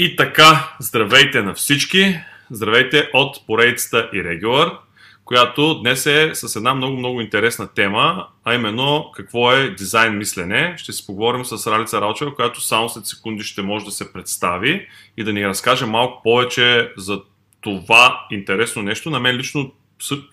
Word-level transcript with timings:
И 0.00 0.16
така, 0.16 0.76
здравейте 0.80 1.42
на 1.42 1.54
всички! 1.54 2.20
Здравейте 2.50 3.10
от 3.14 3.46
поредицата 3.46 4.10
Irregular, 4.14 4.78
която 5.24 5.80
днес 5.80 6.06
е 6.06 6.30
с 6.34 6.56
една 6.56 6.74
много-много 6.74 7.20
интересна 7.20 7.68
тема, 7.74 8.26
а 8.44 8.54
именно 8.54 9.10
какво 9.14 9.52
е 9.52 9.70
дизайн 9.70 10.18
мислене. 10.18 10.74
Ще 10.76 10.92
си 10.92 11.06
поговорим 11.06 11.44
с 11.44 11.72
Ралица 11.72 12.00
Ралчева, 12.00 12.34
която 12.34 12.60
само 12.60 12.88
след 12.88 13.06
секунди 13.06 13.42
ще 13.44 13.62
може 13.62 13.84
да 13.84 13.90
се 13.90 14.12
представи 14.12 14.86
и 15.16 15.24
да 15.24 15.32
ни 15.32 15.46
разкаже 15.46 15.86
малко 15.86 16.22
повече 16.22 16.92
за 16.96 17.20
това 17.60 18.26
интересно 18.30 18.82
нещо. 18.82 19.10
На 19.10 19.20
мен 19.20 19.36
лично 19.36 19.72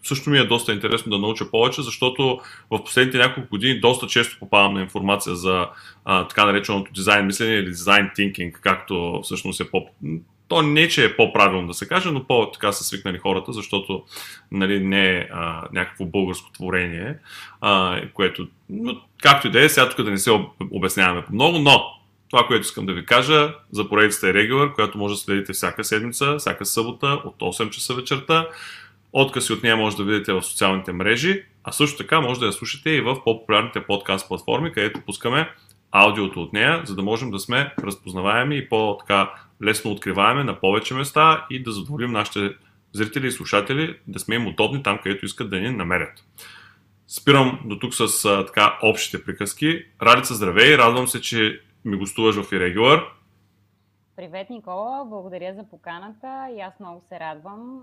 също 0.03 0.29
ми 0.29 0.37
е 0.37 0.43
доста 0.43 0.73
интересно 0.73 1.09
да 1.09 1.19
науча 1.19 1.51
повече, 1.51 1.81
защото 1.81 2.39
в 2.71 2.83
последните 2.83 3.17
няколко 3.17 3.49
години 3.49 3.79
доста 3.79 4.07
често 4.07 4.39
попадам 4.39 4.73
на 4.73 4.81
информация 4.81 5.35
за 5.35 5.67
а, 6.05 6.27
така 6.27 6.45
нареченото 6.45 6.91
дизайн 6.93 7.25
мислене 7.25 7.53
или 7.53 7.65
дизайн 7.65 8.09
thinking, 8.17 8.51
както 8.51 9.19
всъщност 9.23 9.61
е 9.61 9.71
по... 9.71 9.87
То 10.47 10.61
не, 10.61 10.87
че 10.87 11.05
е 11.05 11.15
по-правилно 11.15 11.67
да 11.67 11.73
се 11.73 11.87
каже, 11.87 12.11
но 12.11 12.23
по-така 12.23 12.71
са 12.71 12.83
свикнали 12.83 13.17
хората, 13.17 13.53
защото 13.53 14.03
нали, 14.51 14.79
не 14.79 15.09
е 15.09 15.27
а, 15.31 15.63
някакво 15.73 16.05
българско 16.05 16.51
творение, 16.51 17.17
а, 17.61 18.01
което, 18.13 18.47
но, 18.69 19.01
както 19.21 19.47
и 19.47 19.51
да 19.51 19.63
е, 19.63 19.69
сега 19.69 19.89
тук 19.89 20.05
да 20.05 20.11
не 20.11 20.17
се 20.17 20.31
обясняваме 20.71 21.23
много, 21.31 21.59
но 21.59 21.81
това, 22.29 22.47
което 22.47 22.61
искам 22.61 22.85
да 22.85 22.93
ви 22.93 23.05
кажа 23.05 23.53
за 23.71 23.89
поредицата 23.89 24.29
е 24.29 24.33
Regular, 24.33 24.73
която 24.73 24.97
може 24.97 25.13
да 25.13 25.19
следите 25.19 25.53
всяка 25.53 25.83
седмица, 25.83 26.35
всяка 26.37 26.65
събота 26.65 27.07
от 27.07 27.35
8 27.39 27.69
часа 27.69 27.93
вечерта. 27.93 28.47
Откази 29.17 29.53
от 29.53 29.63
нея 29.63 29.77
може 29.77 29.97
да 29.97 30.03
видите 30.03 30.33
в 30.33 30.43
социалните 30.43 30.91
мрежи, 30.91 31.45
а 31.63 31.71
също 31.71 31.97
така 31.97 32.21
може 32.21 32.39
да 32.39 32.45
я 32.45 32.53
слушате 32.53 32.89
и 32.89 33.01
в 33.01 33.15
по-популярните 33.23 33.83
подкаст 33.83 34.27
платформи, 34.27 34.71
където 34.71 35.01
пускаме 35.01 35.49
аудиото 35.91 36.41
от 36.41 36.53
нея, 36.53 36.81
за 36.85 36.95
да 36.95 37.03
можем 37.03 37.31
да 37.31 37.39
сме 37.39 37.73
разпознаваеми 37.79 38.57
и 38.57 38.69
по-така 38.69 39.33
лесно 39.63 39.91
откриваеме 39.91 40.43
на 40.43 40.59
повече 40.59 40.93
места 40.93 41.45
и 41.49 41.63
да 41.63 41.71
задоволим 41.71 42.11
нашите 42.11 42.55
зрители 42.93 43.27
и 43.27 43.31
слушатели, 43.31 43.99
да 44.07 44.19
сме 44.19 44.35
им 44.35 44.47
удобни 44.47 44.83
там, 44.83 44.99
където 45.03 45.25
искат 45.25 45.49
да 45.49 45.59
ни 45.59 45.69
намерят. 45.69 46.25
Спирам 47.07 47.59
до 47.65 47.79
тук 47.79 47.93
с 47.93 48.25
а, 48.25 48.45
така 48.45 48.79
общите 48.83 49.23
приказки. 49.23 49.85
Радица, 50.01 50.33
здравей! 50.33 50.77
Радвам 50.77 51.07
се, 51.07 51.21
че 51.21 51.61
ми 51.85 51.97
гостуваш 51.97 52.35
в 52.35 52.51
Irregular. 52.51 53.03
Привет, 54.15 54.49
Никола! 54.49 55.05
Благодаря 55.05 55.53
за 55.53 55.63
поканата 55.69 56.47
и 56.57 56.61
аз 56.61 56.79
много 56.79 57.01
се 57.09 57.19
радвам. 57.19 57.81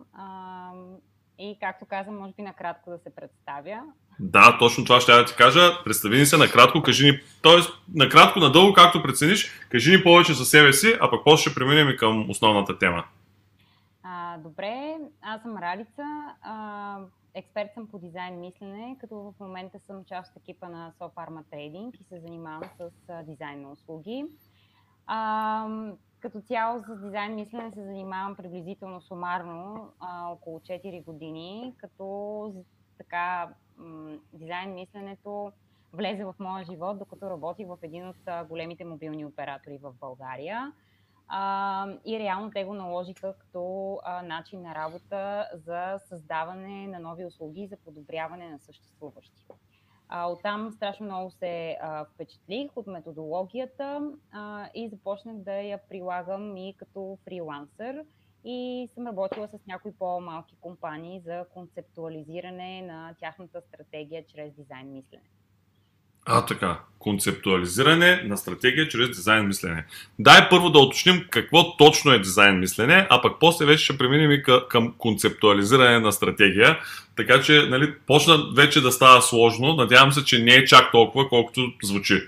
И 1.39 1.57
както 1.61 1.87
казвам, 1.87 2.19
може 2.19 2.33
би 2.33 2.43
накратко 2.43 2.91
да 2.91 2.99
се 2.99 3.15
представя. 3.15 3.83
Да, 4.21 4.59
точно 4.59 4.85
това 4.85 5.01
ще 5.01 5.13
я 5.13 5.19
да 5.19 5.25
ти 5.25 5.35
кажа. 5.37 5.85
Представи 5.85 6.19
ни 6.19 6.27
се 6.27 6.37
накратко, 6.37 6.83
кажи 6.83 7.11
ни, 7.11 7.21
т.е. 7.43 7.61
накратко, 7.95 8.39
надълго, 8.39 8.73
както 8.73 9.03
прецениш, 9.03 9.67
кажи 9.69 9.97
ни 9.97 10.03
повече 10.03 10.33
за 10.33 10.45
себе 10.45 10.73
си, 10.73 10.97
а 11.01 11.11
пък 11.11 11.21
после 11.25 11.51
ще 11.51 11.55
преминем 11.55 11.89
и 11.89 11.97
към 11.97 12.31
основната 12.31 12.79
тема. 12.79 13.05
А, 14.03 14.39
добре, 14.39 14.97
аз 15.23 15.43
съм 15.43 15.57
Ралица, 15.57 16.05
а, 16.43 16.99
експерт 17.35 17.69
съм 17.75 17.87
по 17.87 17.99
дизайн 17.99 18.41
мислене, 18.41 18.97
като 19.01 19.15
в 19.17 19.33
момента 19.41 19.79
съм 19.87 20.05
част 20.05 20.37
от 20.37 20.43
екипа 20.43 20.69
на 20.69 20.93
SoFarma 21.01 21.43
Trading 21.53 22.01
и 22.01 22.05
се 22.05 22.21
занимавам 22.21 22.63
с 22.79 22.91
а, 23.09 23.23
дизайн 23.23 23.63
на 23.63 23.71
услуги. 23.73 24.25
А, 25.07 25.67
като 26.23 26.41
цяло 26.41 26.81
с 26.81 27.01
дизайн 27.01 27.35
мислене 27.35 27.73
се 27.73 27.85
занимавам 27.85 28.37
приблизително 28.37 29.01
сумарно 29.01 29.93
а, 30.01 30.29
около 30.31 30.61
4 30.61 31.05
години, 31.05 31.75
като 31.79 32.55
така 32.99 33.55
м- 33.77 34.19
дизайн 34.33 34.75
мисленето 34.75 35.53
влезе 35.93 36.25
в 36.25 36.35
моя 36.39 36.65
живот, 36.65 36.99
докато 36.99 37.31
работих 37.31 37.67
в 37.69 37.79
един 37.83 38.09
от 38.09 38.49
големите 38.49 38.85
мобилни 38.85 39.25
оператори 39.25 39.79
в 39.79 39.93
България. 40.01 40.73
А, 41.29 41.87
и 42.07 42.19
реално 42.19 42.51
те 42.51 42.65
го 42.65 42.75
наложиха 42.75 43.35
като 43.39 43.99
а, 44.05 44.23
начин 44.23 44.63
на 44.63 44.75
работа 44.75 45.49
за 45.55 45.99
създаване 46.09 46.87
на 46.87 46.99
нови 46.99 47.25
услуги 47.25 47.61
и 47.63 47.69
за 47.69 47.77
подобряване 47.77 48.51
на 48.51 48.59
съществуващи. 48.59 49.47
А, 50.15 50.27
оттам 50.27 50.73
страшно 50.73 51.07
много 51.07 51.31
се 51.31 51.79
а, 51.81 52.05
впечатлих 52.05 52.77
от 52.77 52.87
методологията 52.87 54.13
а, 54.33 54.69
и 54.75 54.89
започнах 54.89 55.37
да 55.37 55.53
я 55.53 55.79
прилагам 55.89 56.57
и 56.57 56.75
като 56.77 57.19
фрилансър. 57.25 58.05
И 58.45 58.89
съм 58.95 59.07
работила 59.07 59.49
с 59.49 59.67
някои 59.67 59.93
по-малки 59.93 60.57
компании 60.61 61.21
за 61.21 61.45
концептуализиране 61.55 62.83
на 62.83 63.15
тяхната 63.21 63.61
стратегия 63.61 64.27
чрез 64.27 64.53
дизайн 64.55 64.93
мислене. 64.93 65.23
А, 66.27 66.47
така. 66.47 66.79
Концептуализиране 66.99 68.23
на 68.25 68.37
стратегия 68.37 68.89
чрез 68.89 69.09
дизайн 69.09 69.47
мислене. 69.47 69.85
Дай 70.19 70.49
първо 70.49 70.71
да 70.71 70.79
уточним 70.79 71.25
какво 71.31 71.77
точно 71.77 72.13
е 72.13 72.19
дизайн 72.19 72.59
мислене, 72.59 73.07
а 73.11 73.23
пък 73.23 73.33
после 73.41 73.67
вече 73.67 73.85
ще 73.85 73.99
преминем 73.99 74.31
и 74.31 74.43
към 74.69 74.95
концептуализиране 74.99 76.01
на 76.01 76.13
стратегия. 76.13 76.79
Така 77.17 77.43
че, 77.43 77.67
нали, 77.69 77.95
почна 78.07 78.39
вече 78.57 78.81
да 78.81 78.93
става 78.93 79.23
сложно. 79.23 79.75
Надявам 79.75 80.13
се, 80.13 80.25
че 80.25 80.39
не 80.39 80.55
е 80.55 80.65
чак 80.65 80.93
толкова, 80.93 81.29
колкото 81.29 81.73
звучи. 81.83 82.23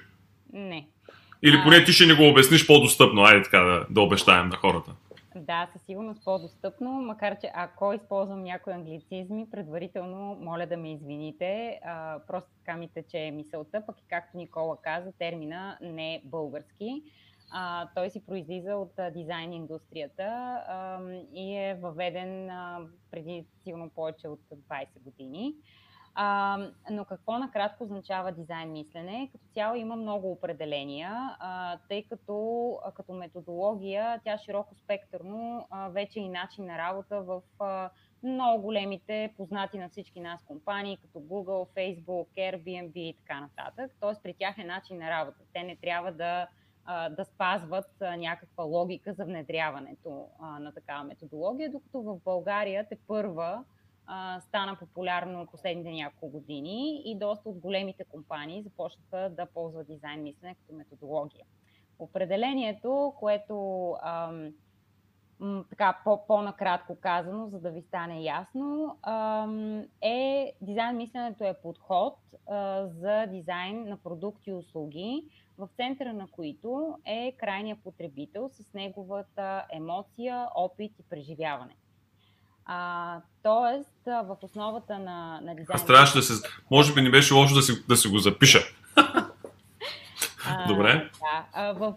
Не. 0.53 0.87
Или 1.43 1.61
поне 1.65 1.85
ти 1.85 1.93
ще 1.93 2.07
ни 2.07 2.13
го 2.13 2.29
обясниш 2.29 2.67
по-достъпно. 2.67 3.23
Айде 3.23 3.43
така 3.43 3.59
да, 3.59 3.87
да 3.91 4.01
обещаем 4.01 4.49
на 4.49 4.57
хората. 4.57 4.91
Да, 5.47 5.69
със 5.73 5.83
сигурност 5.83 6.25
по-достъпно, 6.25 6.91
макар 6.93 7.39
че 7.39 7.51
ако 7.55 7.93
използвам 7.93 8.43
някои 8.43 8.73
англицизми, 8.73 9.51
предварително 9.51 10.37
моля 10.41 10.67
да 10.67 10.77
ме 10.77 10.93
извините. 10.93 11.81
А, 11.85 12.21
просто 12.27 12.51
така 12.59 12.77
ми 12.77 12.89
тече 12.89 13.31
мисълта, 13.31 13.87
пък 13.87 14.01
и 14.01 14.05
както 14.09 14.37
Никола 14.37 14.77
каза, 14.83 15.13
термина 15.13 15.79
не 15.81 16.15
е 16.15 16.23
български. 16.25 17.03
А, 17.51 17.89
той 17.95 18.11
си 18.11 18.27
произлиза 18.27 18.77
от 18.77 18.99
а, 18.99 19.11
дизайн 19.11 19.53
индустрията 19.53 20.25
а, 20.25 21.01
и 21.35 21.57
е 21.57 21.75
въведен 21.75 22.51
а, 22.51 22.81
преди 23.11 23.47
сигурно 23.65 23.91
повече 23.91 24.29
от 24.29 24.41
20 24.51 24.87
години. 25.01 25.55
А, 26.17 26.59
но 26.91 27.05
какво 27.05 27.39
накратко 27.39 27.85
означава 27.85 28.33
дизайн 28.33 28.73
мислене? 28.73 29.29
Като 29.33 29.45
цяло 29.55 29.77
има 29.77 29.97
много 29.97 30.33
определения, 30.33 31.37
а, 31.39 31.79
тъй 31.89 32.03
като 32.03 32.71
а, 32.85 32.93
като 32.93 33.13
методология 33.13 34.21
тя 34.25 34.39
широко 34.39 34.75
спектърно 34.75 35.67
а, 35.71 35.89
вече 35.89 36.21
и 36.21 36.29
начин 36.29 36.67
на 36.67 36.79
работа 36.79 37.23
в 37.23 37.43
а, 37.59 37.91
много 38.23 38.63
големите 38.63 39.35
познати 39.37 39.79
на 39.79 39.89
всички 39.89 40.21
нас 40.21 40.45
компании, 40.45 40.97
като 40.97 41.19
Google, 41.19 41.69
Facebook, 41.77 42.27
Airbnb 42.37 42.93
и 42.95 43.17
така 43.17 43.41
нататък. 43.41 43.97
Тоест 44.01 44.23
при 44.23 44.35
тях 44.35 44.59
е 44.59 44.65
начин 44.65 44.99
на 44.99 45.11
работа. 45.11 45.39
Те 45.53 45.63
не 45.63 45.77
трябва 45.77 46.13
да, 46.13 46.47
да 47.11 47.25
спазват 47.25 47.91
някаква 48.01 48.65
логика 48.65 49.13
за 49.13 49.25
внедряването 49.25 50.27
на 50.61 50.73
такава 50.75 51.05
методология, 51.05 51.71
докато 51.71 52.03
в 52.03 52.19
България 52.25 52.87
те 52.89 52.97
първа 53.07 53.65
а, 54.07 54.41
стана 54.41 54.77
популярно 54.77 55.47
последните 55.47 55.91
няколко 55.91 56.29
години 56.29 57.03
и 57.05 57.19
доста 57.19 57.49
от 57.49 57.59
големите 57.59 58.05
компании 58.05 58.63
започнаха 58.63 59.31
да 59.31 59.47
ползват 59.47 59.87
дизайн 59.87 60.23
мислене 60.23 60.55
като 60.55 60.73
методология. 60.73 61.45
Определението, 61.99 63.15
което 63.19 63.91
ам, 64.03 64.53
така 65.71 66.01
по- 66.05 66.27
по-накратко 66.27 66.97
казано, 67.01 67.49
за 67.49 67.61
да 67.61 67.71
ви 67.71 67.83
стане 67.83 68.23
ясно, 68.23 68.99
е 70.03 70.53
дизайн 70.61 70.97
мисленето 70.97 71.45
е 71.45 71.61
подход 71.63 72.19
за 72.85 73.27
дизайн 73.27 73.89
на 73.89 73.97
продукти 73.97 74.51
и 74.51 74.55
услуги, 74.55 75.25
в 75.59 75.69
центъра 75.77 76.13
на 76.13 76.29
които 76.29 76.99
е 77.05 77.33
крайният 77.33 77.83
потребител 77.85 78.49
с 78.49 78.75
неговата 78.75 79.67
емоция, 79.73 80.49
опит 80.55 80.99
и 80.99 81.03
преживяване. 81.03 81.77
А, 82.67 83.21
тоест, 83.43 83.99
в 84.07 84.37
основата 84.43 84.99
на, 84.99 85.41
на 85.43 85.55
дизайна... 85.55 85.75
Аз 85.75 85.87
трябваше 85.87 86.17
да 86.17 86.23
се... 86.23 86.49
Може 86.71 86.95
би 86.95 87.03
не 87.03 87.11
беше 87.11 87.35
лошо 87.35 87.55
да 87.55 87.63
си, 87.63 87.87
да 87.89 87.97
си 87.97 88.09
го 88.09 88.19
запиша. 88.19 88.59
Добре. 90.69 91.11
Да, 91.55 91.73
в, 91.73 91.95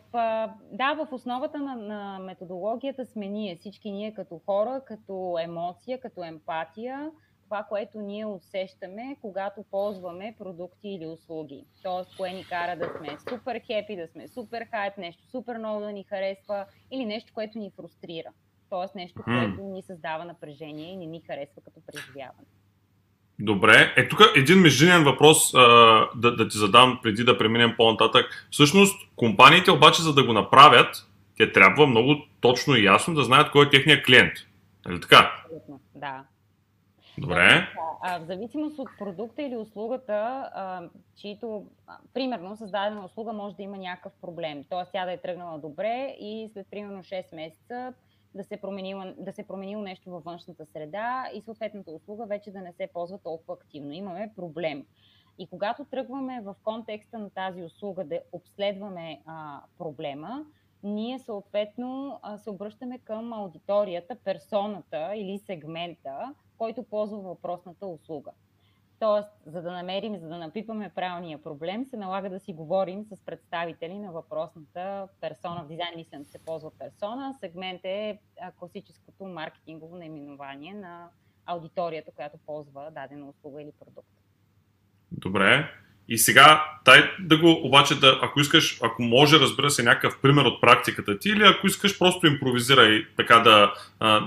да, 0.72 0.94
в 0.94 1.07
основата 1.11 1.57
на, 1.57 1.75
на 1.75 2.19
методологията 2.19 3.06
сме 3.06 3.27
ние, 3.27 3.56
всички 3.56 3.91
ние 3.91 4.13
като 4.13 4.41
хора, 4.45 4.81
като 4.88 5.38
емоция, 5.41 6.00
като 6.00 6.24
емпатия, 6.24 7.12
това, 7.44 7.63
което 7.63 8.00
ние 8.00 8.25
усещаме, 8.25 9.18
когато 9.21 9.63
ползваме 9.71 10.36
продукти 10.38 10.89
или 10.89 11.06
услуги. 11.06 11.65
Тоест, 11.83 12.18
кое 12.18 12.30
ни 12.30 12.45
кара 12.45 12.77
да 12.77 12.89
сме 12.97 13.18
супер 13.30 13.62
хепи, 13.65 13.95
да 13.95 14.07
сме 14.07 14.27
супер 14.27 14.68
хайп, 14.71 14.97
нещо 14.97 15.30
супер 15.31 15.57
много 15.57 15.80
да 15.80 15.91
ни 15.91 16.03
харесва 16.03 16.65
или 16.91 17.06
нещо, 17.06 17.33
което 17.33 17.59
ни 17.59 17.71
фрустрира. 17.75 18.30
Тоест 18.69 18.95
нещо, 18.95 19.23
което 19.23 19.61
ни 19.61 19.81
създава 19.81 20.25
напрежение 20.25 20.93
и 20.93 20.97
не 20.97 21.05
ни 21.05 21.21
харесва 21.27 21.61
като 21.61 21.79
преживяване. 21.87 22.47
Добре. 23.39 23.93
Е, 23.97 24.07
тук 24.07 24.19
един 24.35 24.59
междинен 24.59 25.03
въпрос 25.03 25.53
а, 25.53 25.59
да, 26.15 26.35
да 26.35 26.47
ти 26.47 26.57
задам 26.57 26.99
преди 27.03 27.23
да 27.23 27.37
преминем 27.37 27.73
по-нататък. 27.77 28.47
Всъщност, 28.51 29.09
компаниите 29.15 29.71
обаче, 29.71 30.01
за 30.01 30.13
да 30.13 30.23
го 30.25 30.33
направят, 30.33 31.07
те 31.37 31.51
трябва 31.51 31.87
много 31.87 32.15
точно 32.41 32.75
и 32.75 32.85
ясно 32.85 33.13
да 33.13 33.23
знаят 33.23 33.51
кой 33.51 33.65
е 33.65 33.69
техният 33.69 34.05
клиент. 34.05 34.33
Нали 34.85 35.01
така? 35.01 35.31
Абсолютно, 35.43 35.79
да. 35.95 36.23
Добре. 37.17 37.67
А, 38.03 38.19
в 38.19 38.25
зависимост 38.25 38.79
от 38.79 38.89
продукта 38.99 39.41
или 39.41 39.55
услугата, 39.55 40.49
а, 40.53 40.81
чието, 41.15 41.65
а, 41.87 41.97
примерно, 42.13 42.57
създадена 42.57 43.05
услуга 43.05 43.33
може 43.33 43.55
да 43.55 43.63
има 43.63 43.77
някакъв 43.77 44.13
проблем. 44.21 44.63
Тоест, 44.69 44.91
тя 44.91 45.05
да 45.05 45.11
е 45.11 45.17
тръгнала 45.17 45.59
добре 45.59 46.15
и 46.19 46.49
след 46.53 46.67
примерно 46.71 47.03
6 47.03 47.35
месеца 47.35 47.93
да 48.38 48.44
се, 48.44 48.57
променило, 48.57 49.04
да 49.18 49.34
се 49.34 49.48
променило 49.48 49.81
нещо 49.81 50.10
във 50.10 50.24
външната 50.24 50.66
среда 50.66 51.30
и 51.34 51.42
съответната 51.42 51.92
услуга 51.92 52.25
вече 52.25 52.51
да 52.51 52.62
не 52.62 52.74
се 52.74 52.88
ползва 52.94 53.18
толкова 53.18 53.54
активно. 53.54 53.92
Имаме 53.92 54.34
проблем. 54.36 54.86
И 55.39 55.48
когато 55.48 55.86
тръгваме 55.86 56.42
в 56.42 56.56
контекста 56.63 57.19
на 57.19 57.30
тази 57.30 57.63
услуга 57.63 58.04
да 58.04 58.19
обследваме 58.31 59.22
а, 59.25 59.62
проблема, 59.78 60.45
ние 60.84 61.19
съответно 61.19 62.19
а, 62.22 62.38
се 62.38 62.50
обръщаме 62.50 63.00
към 63.00 63.34
аудиторията, 63.34 64.16
персоната 64.16 65.12
или 65.16 65.38
сегмента, 65.38 66.34
който 66.57 66.84
ползва 66.84 67.18
въпросната 67.18 67.88
услуга. 67.88 68.31
Тоест, 68.99 69.29
за 69.45 69.61
да 69.61 69.71
намерим, 69.71 70.17
за 70.17 70.27
да 70.27 70.38
напипаме 70.38 70.91
правилния 70.95 71.44
проблем, 71.44 71.85
се 71.85 71.97
налага 71.97 72.29
да 72.29 72.39
си 72.39 72.53
говорим 72.53 73.05
с 73.05 73.21
представители 73.25 73.99
на 73.99 74.11
въпросната 74.11 75.07
персона. 75.21 75.63
В 75.63 75.67
дизайн 75.67 75.94
мисленето 75.95 76.31
се 76.31 76.39
ползва 76.39 76.71
персона. 76.79 77.33
Сегмент 77.39 77.81
е 77.83 78.19
класическото 78.59 79.25
маркетингово 79.25 79.97
наименование 79.97 80.73
на 80.73 81.09
аудиторията, 81.45 82.11
която 82.11 82.38
ползва 82.38 82.91
дадена 82.91 83.29
услуга 83.29 83.61
или 83.61 83.71
продукт. 83.79 84.09
Добре. 85.11 85.69
И 86.09 86.18
сега, 86.18 86.63
дай 86.86 87.12
да 87.19 87.38
го, 87.38 87.62
обаче, 87.63 88.00
да, 88.00 88.19
ако 88.21 88.39
искаш, 88.39 88.77
ако 88.83 89.01
може, 89.01 89.39
разбира 89.39 89.69
се, 89.69 89.83
някакъв 89.83 90.18
пример 90.21 90.45
от 90.45 90.62
практиката 90.62 91.19
ти, 91.19 91.30
или 91.30 91.44
ако 91.44 91.68
искаш, 91.68 92.00
просто 92.00 92.27
импровизирай, 92.27 93.06
така 93.18 93.39
да, 93.39 93.74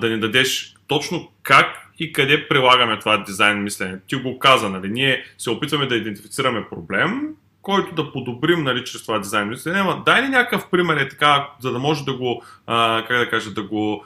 да 0.00 0.11
ни 0.11 0.21
дадеш 0.21 0.75
точно 0.87 1.32
как 1.43 1.67
и 1.99 2.12
къде 2.12 2.49
прилагаме 2.49 2.99
това 2.99 3.17
дизайн 3.17 3.62
мислене. 3.62 3.99
Ти 4.06 4.17
го 4.17 4.38
каза, 4.38 4.69
нали? 4.69 4.88
Ние 4.88 5.25
се 5.38 5.50
опитваме 5.50 5.87
да 5.87 5.97
идентифицираме 5.97 6.69
проблем, 6.71 7.29
който 7.62 7.94
да 7.94 8.12
подобрим 8.12 8.62
нали, 8.62 8.85
чрез 8.85 9.03
това 9.03 9.19
дизайн 9.19 9.49
мислене. 9.49 9.79
Ама 9.79 10.03
дай 10.06 10.23
ли 10.23 10.29
някакъв 10.29 10.71
пример 10.71 10.97
е 10.97 11.09
така, 11.09 11.49
за 11.61 11.73
да 11.73 11.79
може 11.79 12.05
да 12.05 12.12
го, 12.17 12.44
а, 12.67 13.05
как 13.09 13.19
да 13.19 13.31
кажа, 13.31 13.50
да 13.50 13.62
го 13.62 14.05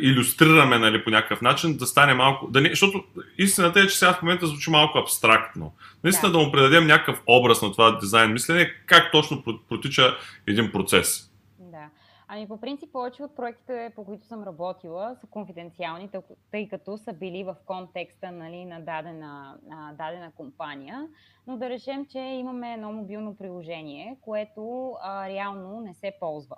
иллюстрираме 0.00 0.78
нали, 0.78 1.04
по 1.04 1.10
някакъв 1.10 1.42
начин, 1.42 1.76
да 1.76 1.86
стане 1.86 2.14
малко... 2.14 2.46
Да 2.46 2.60
не, 2.60 2.68
защото 2.68 3.04
истината 3.38 3.80
е, 3.80 3.86
че 3.86 3.98
сега 3.98 4.12
в 4.12 4.22
момента 4.22 4.46
звучи 4.46 4.70
малко 4.70 4.98
абстрактно. 4.98 5.72
Наистина 6.04 6.32
да. 6.32 6.38
да 6.38 6.44
му 6.44 6.52
предадем 6.52 6.86
някакъв 6.86 7.22
образ 7.26 7.62
на 7.62 7.72
това 7.72 7.98
дизайн 7.98 8.32
мислене, 8.32 8.70
как 8.86 9.12
точно 9.12 9.42
протича 9.68 10.16
един 10.46 10.72
процес. 10.72 11.30
Ами 12.32 12.48
по 12.48 12.60
принцип 12.60 12.92
повече 12.92 13.22
от 13.22 13.36
проектите, 13.36 13.92
по 13.96 14.04
които 14.04 14.26
съм 14.26 14.42
работила, 14.42 15.16
са 15.20 15.26
конфиденциални, 15.26 16.10
тъй 16.50 16.68
като 16.68 16.98
са 16.98 17.12
били 17.12 17.44
в 17.44 17.56
контекста 17.66 18.30
нали, 18.32 18.64
на 18.64 18.80
дадена, 18.80 19.58
а, 19.70 19.92
дадена 19.92 20.32
компания. 20.36 21.08
Но 21.46 21.56
да 21.56 21.68
речем, 21.68 22.06
че 22.06 22.18
имаме 22.18 22.72
едно 22.72 22.92
мобилно 22.92 23.36
приложение, 23.36 24.16
което 24.20 24.92
а, 25.02 25.28
реално 25.28 25.80
не 25.80 25.94
се 25.94 26.12
ползва. 26.20 26.56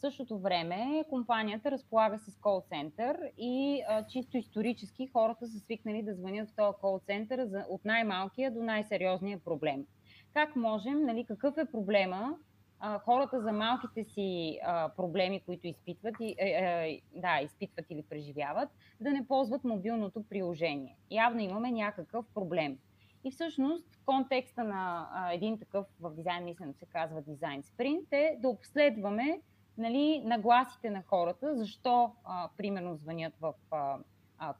В 0.00 0.08
същото 0.08 0.38
време 0.38 1.04
компанията 1.10 1.70
разполага 1.70 2.18
с 2.18 2.36
кол 2.36 2.62
център 2.68 3.18
и 3.38 3.82
а, 3.88 4.06
чисто 4.06 4.36
исторически 4.36 5.06
хората 5.06 5.48
са 5.48 5.58
свикнали 5.58 6.02
да 6.02 6.14
звънят 6.14 6.48
в 6.48 6.54
този 6.56 6.76
кол 6.80 7.00
център 7.06 7.44
за, 7.44 7.64
от 7.68 7.84
най-малкия 7.84 8.50
до 8.50 8.62
най-сериозния 8.62 9.38
проблем. 9.38 9.86
Как 10.34 10.56
можем, 10.56 11.02
нали, 11.02 11.24
какъв 11.24 11.58
е 11.58 11.70
проблема 11.72 12.36
а, 12.78 12.98
хората 12.98 13.40
за 13.40 13.52
малките 13.52 14.04
си 14.04 14.58
а, 14.62 14.88
проблеми, 14.96 15.42
които 15.46 15.66
изпитват, 15.66 16.14
и, 16.20 16.34
е, 16.38 16.48
е, 16.48 17.00
да, 17.14 17.40
изпитват 17.42 17.86
или 17.90 18.02
преживяват, 18.02 18.68
да 19.00 19.10
не 19.10 19.26
ползват 19.26 19.64
мобилното 19.64 20.22
приложение. 20.28 20.96
Явно 21.10 21.40
имаме 21.40 21.70
някакъв 21.70 22.26
проблем. 22.34 22.78
И 23.24 23.30
всъщност 23.30 23.86
контекста 24.06 24.64
на 24.64 25.08
а, 25.12 25.32
един 25.32 25.58
такъв 25.58 25.86
в 26.00 26.14
дизайн 26.14 26.44
мисленето 26.44 26.78
се 26.78 26.86
казва 26.86 27.22
дизайн 27.22 27.62
спринт 27.62 28.12
е 28.12 28.36
да 28.38 28.48
обследваме 28.48 29.40
нали, 29.80 30.22
нагласите 30.24 30.90
на 30.90 31.02
хората, 31.02 31.56
защо 31.56 32.12
а, 32.24 32.48
примерно 32.56 32.96
звънят 32.96 33.34
в 33.40 33.54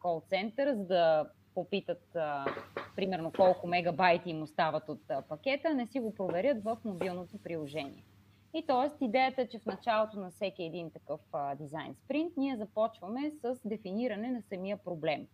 кол 0.00 0.22
център, 0.28 0.74
за 0.74 0.84
да 0.84 1.30
попитат 1.54 2.16
а, 2.16 2.44
примерно 2.96 3.32
колко 3.36 3.66
мегабайти 3.66 4.30
им 4.30 4.42
остават 4.42 4.88
от 4.88 5.10
а, 5.10 5.22
пакета, 5.22 5.74
не 5.74 5.86
си 5.86 6.00
го 6.00 6.14
проверят 6.14 6.64
в 6.64 6.78
мобилното 6.84 7.38
приложение. 7.38 8.04
И 8.54 8.66
т.е. 8.66 9.04
идеята 9.04 9.42
е, 9.42 9.48
че 9.48 9.58
в 9.58 9.66
началото 9.66 10.20
на 10.20 10.30
всеки 10.30 10.62
един 10.62 10.90
такъв 10.90 11.20
а, 11.32 11.54
дизайн 11.54 11.94
спринт 11.94 12.32
ние 12.36 12.56
започваме 12.56 13.30
с 13.30 13.60
дефиниране 13.64 14.30
на 14.30 14.42
самия 14.42 14.76
проблем. 14.76 15.26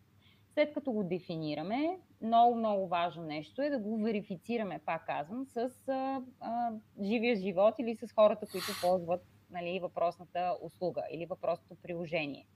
След 0.54 0.74
като 0.74 0.92
го 0.92 1.04
дефинираме, 1.04 1.98
много, 2.22 2.54
много 2.54 2.88
важно 2.88 3.22
нещо 3.22 3.62
е 3.62 3.70
да 3.70 3.78
го 3.78 4.02
верифицираме, 4.02 4.80
пак 4.86 5.06
казвам, 5.06 5.46
с 5.46 5.70
а, 5.88 6.22
а, 6.40 6.70
живия 7.02 7.36
живот 7.36 7.74
или 7.78 7.96
с 7.96 8.12
хората, 8.12 8.46
които 8.52 8.66
ползват 8.82 9.22
нали, 9.50 9.80
въпросната 9.80 10.56
услуга 10.62 11.02
или 11.10 11.26
въпросното 11.26 11.82
приложение. 11.82 12.46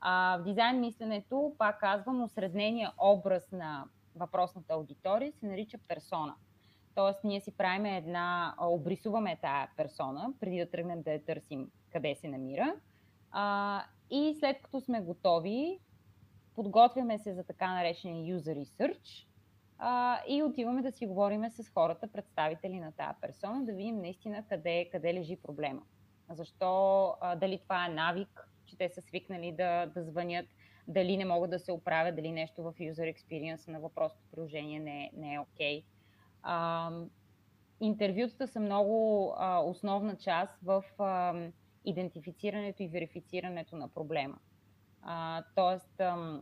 А, 0.00 0.38
в 0.40 0.42
дизайн 0.42 0.80
мисленето, 0.80 1.54
пак 1.58 1.80
казвам, 1.80 2.22
осреднения 2.22 2.92
образ 3.02 3.52
на 3.52 3.84
въпросната 4.16 4.74
аудитория 4.74 5.32
се 5.32 5.46
нарича 5.46 5.78
персона. 5.88 6.34
Тоест, 6.94 7.24
ние 7.24 7.40
си 7.40 7.56
правим 7.56 7.86
една, 7.86 8.54
обрисуваме 8.60 9.38
тая 9.42 9.68
персона, 9.76 10.32
преди 10.40 10.58
да 10.58 10.70
тръгнем 10.70 11.02
да 11.02 11.12
я 11.12 11.24
търсим 11.24 11.70
къде 11.92 12.14
се 12.14 12.28
намира. 12.28 12.74
А, 13.30 13.82
и 14.10 14.36
след 14.40 14.62
като 14.62 14.80
сме 14.80 15.00
готови, 15.00 15.78
подготвяме 16.54 17.18
се 17.18 17.34
за 17.34 17.44
така 17.44 17.74
наречения 17.74 18.36
user 18.36 18.64
research 18.64 19.26
а, 19.78 20.20
и 20.28 20.42
отиваме 20.42 20.82
да 20.82 20.92
си 20.92 21.06
говорим 21.06 21.50
с 21.50 21.68
хората, 21.68 22.06
представители 22.06 22.80
на 22.80 22.92
тази 22.92 23.20
персона, 23.20 23.64
да 23.64 23.72
видим 23.72 24.00
наистина 24.00 24.44
къде, 24.48 24.88
къде 24.92 25.14
лежи 25.14 25.36
проблема. 25.36 25.82
Защо, 26.30 27.14
а, 27.20 27.36
дали 27.36 27.58
това 27.58 27.86
е 27.86 27.88
навик, 27.88 28.48
че 28.66 28.76
те 28.76 28.88
са 28.88 29.02
свикнали 29.02 29.52
да, 29.52 29.86
да 29.86 30.04
звънят, 30.04 30.46
дали 30.88 31.16
не 31.16 31.24
могат 31.24 31.50
да 31.50 31.58
се 31.58 31.72
оправят, 31.72 32.16
дали 32.16 32.32
нещо 32.32 32.62
в 32.62 32.72
user 32.72 33.14
experience 33.14 33.68
на 33.68 33.80
въпросното 33.80 34.26
приложение 34.32 34.80
не, 34.80 35.10
не 35.16 35.34
е 35.34 35.38
окей. 35.38 35.82
Okay 35.82 35.84
интервютата 37.80 38.48
са 38.48 38.60
много 38.60 39.32
а, 39.36 39.60
основна 39.60 40.16
част 40.16 40.58
в 40.62 40.84
а, 40.98 41.34
идентифицирането 41.84 42.82
и 42.82 42.88
верифицирането 42.88 43.76
на 43.76 43.88
проблема. 43.88 44.38
А, 45.02 45.42
тоест, 45.54 46.00
а, 46.00 46.40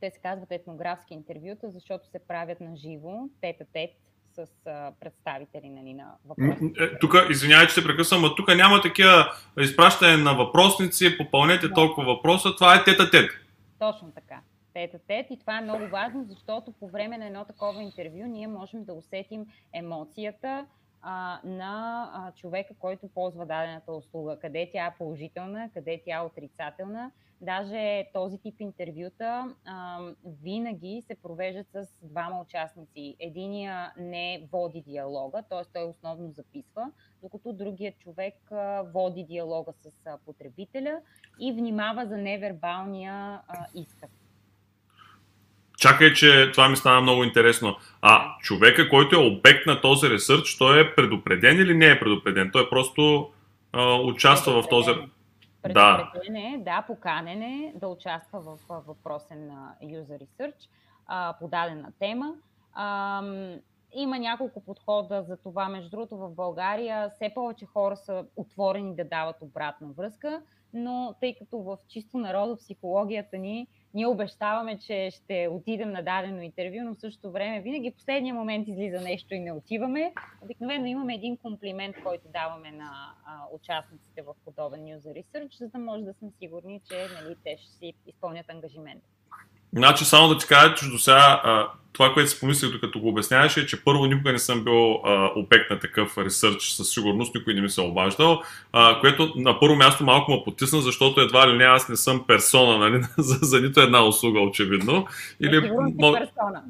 те 0.00 0.10
се 0.10 0.20
казват 0.20 0.52
етнографски 0.52 1.14
интервюта, 1.14 1.70
защото 1.70 2.06
се 2.06 2.18
правят 2.18 2.60
на 2.60 2.76
живо, 2.76 3.28
тет-а-тет, 3.40 3.90
с 4.34 4.46
а, 4.66 4.92
представители 5.00 5.68
нали, 5.68 5.94
на 5.94 6.14
въпросите. 6.24 6.84
Е, 6.84 6.98
тук, 6.98 7.14
извинявай, 7.30 7.66
че 7.66 7.74
се 7.74 7.84
прекъсвам, 7.84 8.22
но 8.22 8.34
тук 8.34 8.56
няма 8.56 8.80
такива 8.80 9.32
изпращане 9.60 10.16
на 10.16 10.34
въпросници, 10.34 11.18
попълнете 11.18 11.68
да. 11.68 11.74
толкова 11.74 12.14
въпроса, 12.14 12.56
това 12.56 12.74
е 12.74 12.84
тет-а-тет. 12.84 13.30
Точно 13.78 14.12
така 14.14 14.40
тет 14.74 14.96
тет 15.08 15.26
и 15.30 15.38
това 15.38 15.58
е 15.58 15.60
много 15.60 15.88
важно, 15.88 16.24
защото 16.24 16.72
по 16.72 16.88
време 16.88 17.18
на 17.18 17.26
едно 17.26 17.44
такова 17.44 17.82
интервю 17.82 18.26
ние 18.26 18.46
можем 18.46 18.84
да 18.84 18.92
усетим 18.92 19.46
емоцията 19.72 20.66
а, 21.02 21.40
на 21.44 22.08
а, 22.14 22.32
човека, 22.32 22.74
който 22.78 23.08
ползва 23.08 23.46
дадената 23.46 23.92
услуга. 23.92 24.38
Къде 24.38 24.70
тя 24.72 24.86
е 24.86 24.94
положителна, 24.98 25.70
къде 25.74 26.02
тя 26.04 26.16
е 26.16 26.20
отрицателна. 26.20 27.10
Даже 27.40 28.06
този 28.14 28.38
тип 28.38 28.60
интервюта 28.60 29.54
а, 29.64 30.00
винаги 30.42 31.02
се 31.06 31.14
провеждат 31.14 31.66
с 31.72 31.86
двама 32.02 32.40
участници. 32.40 33.16
Единия 33.18 33.92
не 33.96 34.48
води 34.52 34.80
диалога, 34.80 35.42
т.е. 35.42 35.64
той 35.72 35.84
основно 35.84 36.30
записва, 36.30 36.92
докато 37.22 37.52
другият 37.52 37.98
човек 37.98 38.52
а, 38.52 38.82
води 38.82 39.24
диалога 39.24 39.72
с 39.72 40.06
а, 40.06 40.18
потребителя 40.26 41.00
и 41.40 41.52
внимава 41.52 42.06
за 42.06 42.16
невербалния 42.16 43.40
а, 43.48 43.66
изказ. 43.74 44.21
Чакай, 45.82 46.12
че 46.12 46.50
това 46.52 46.68
ми 46.68 46.76
стана 46.76 47.00
много 47.00 47.24
интересно. 47.24 47.76
А 48.02 48.36
човека, 48.40 48.88
който 48.88 49.16
е 49.16 49.26
обект 49.26 49.66
на 49.66 49.80
този 49.80 50.10
ресърч, 50.10 50.58
той 50.58 50.80
е 50.80 50.94
предупреден 50.94 51.56
или 51.56 51.74
не 51.74 51.86
е 51.86 52.00
предупреден? 52.00 52.50
Той 52.52 52.70
просто 52.70 53.30
а, 53.72 53.94
участва 53.94 54.62
в 54.62 54.68
този... 54.68 54.90
Предупреден 55.62 56.36
е, 56.36 56.58
да, 56.64 56.82
поканен 56.86 57.42
е 57.42 57.72
да 57.74 57.88
участва 57.88 58.40
в 58.40 58.58
въпросен 58.86 59.50
user 59.84 60.22
research 60.22 60.68
а, 61.06 61.34
по 61.40 61.48
дадена 61.48 61.92
тема. 61.98 62.34
А, 62.74 63.22
има 63.94 64.18
няколко 64.18 64.64
подхода 64.64 65.22
за 65.22 65.36
това. 65.36 65.68
Между 65.68 65.90
другото, 65.90 66.16
в 66.16 66.30
България 66.30 67.10
все 67.10 67.32
повече 67.34 67.66
хора 67.66 67.96
са 67.96 68.24
отворени 68.36 68.96
да 68.96 69.04
дават 69.04 69.36
обратна 69.40 69.88
връзка, 69.96 70.42
но 70.74 71.14
тъй 71.20 71.34
като 71.38 71.58
в 71.58 71.76
чисто 71.88 72.18
народопсихологията 72.18 73.38
ни 73.38 73.66
ние 73.94 74.06
обещаваме, 74.06 74.78
че 74.78 75.10
ще 75.10 75.48
отидем 75.48 75.92
на 75.92 76.02
дадено 76.02 76.42
интервю, 76.42 76.84
но 76.84 76.94
в 76.94 77.00
същото 77.00 77.32
време 77.32 77.60
винаги 77.60 77.90
в 77.90 77.94
последния 77.94 78.34
момент 78.34 78.68
излиза 78.68 79.00
нещо 79.00 79.34
и 79.34 79.40
не 79.40 79.52
отиваме. 79.52 80.12
Обикновено 80.42 80.86
имаме 80.86 81.14
един 81.14 81.36
комплимент, 81.36 81.96
който 82.04 82.28
даваме 82.28 82.70
на 82.70 83.14
а, 83.26 83.40
участниците 83.52 84.22
в 84.22 84.34
подобен 84.44 84.80
user 84.80 85.22
research, 85.22 85.58
за 85.58 85.68
да 85.68 85.78
може 85.78 86.04
да 86.04 86.14
сме 86.14 86.30
сигурни, 86.38 86.80
че 86.88 86.94
нали, 87.22 87.36
те 87.44 87.56
ще 87.58 87.72
си 87.72 87.94
изпълнят 88.06 88.50
ангажимент. 88.50 89.04
Значи, 89.72 90.04
само 90.04 90.28
да 90.28 90.38
ти 90.38 90.46
кажа, 90.46 90.74
че 90.74 90.86
до 90.86 90.98
сега 90.98 91.42
това, 91.92 92.14
което 92.14 92.30
си 92.30 92.40
помислих 92.40 92.70
докато 92.70 93.00
го 93.00 93.08
обясняваше, 93.08 93.60
е, 93.60 93.66
че 93.66 93.84
първо 93.84 94.06
никога 94.06 94.32
не 94.32 94.38
съм 94.38 94.64
бил 94.64 94.92
а, 94.94 95.30
обект 95.36 95.70
на 95.70 95.78
такъв 95.78 96.18
ресърч, 96.18 96.70
със 96.70 96.90
сигурност 96.90 97.34
никой 97.34 97.54
не 97.54 97.60
ми 97.60 97.70
се 97.70 97.80
е 97.80 97.84
обаждал, 97.84 98.42
а, 98.72 99.00
което 99.00 99.32
на 99.36 99.60
първо 99.60 99.76
място 99.76 100.04
малко 100.04 100.32
ме 100.32 100.42
потисна, 100.44 100.80
защото 100.80 101.20
едва 101.20 101.48
ли 101.48 101.56
не 101.56 101.64
аз 101.64 101.88
не 101.88 101.96
съм 101.96 102.24
персона 102.26 102.78
нали, 102.78 103.02
за, 103.18 103.38
за 103.42 103.60
нито 103.60 103.80
една 103.80 104.04
услуга, 104.04 104.40
очевидно. 104.40 105.06
Или... 105.40 105.56
Е, 105.56 105.60
персона. 106.12 106.62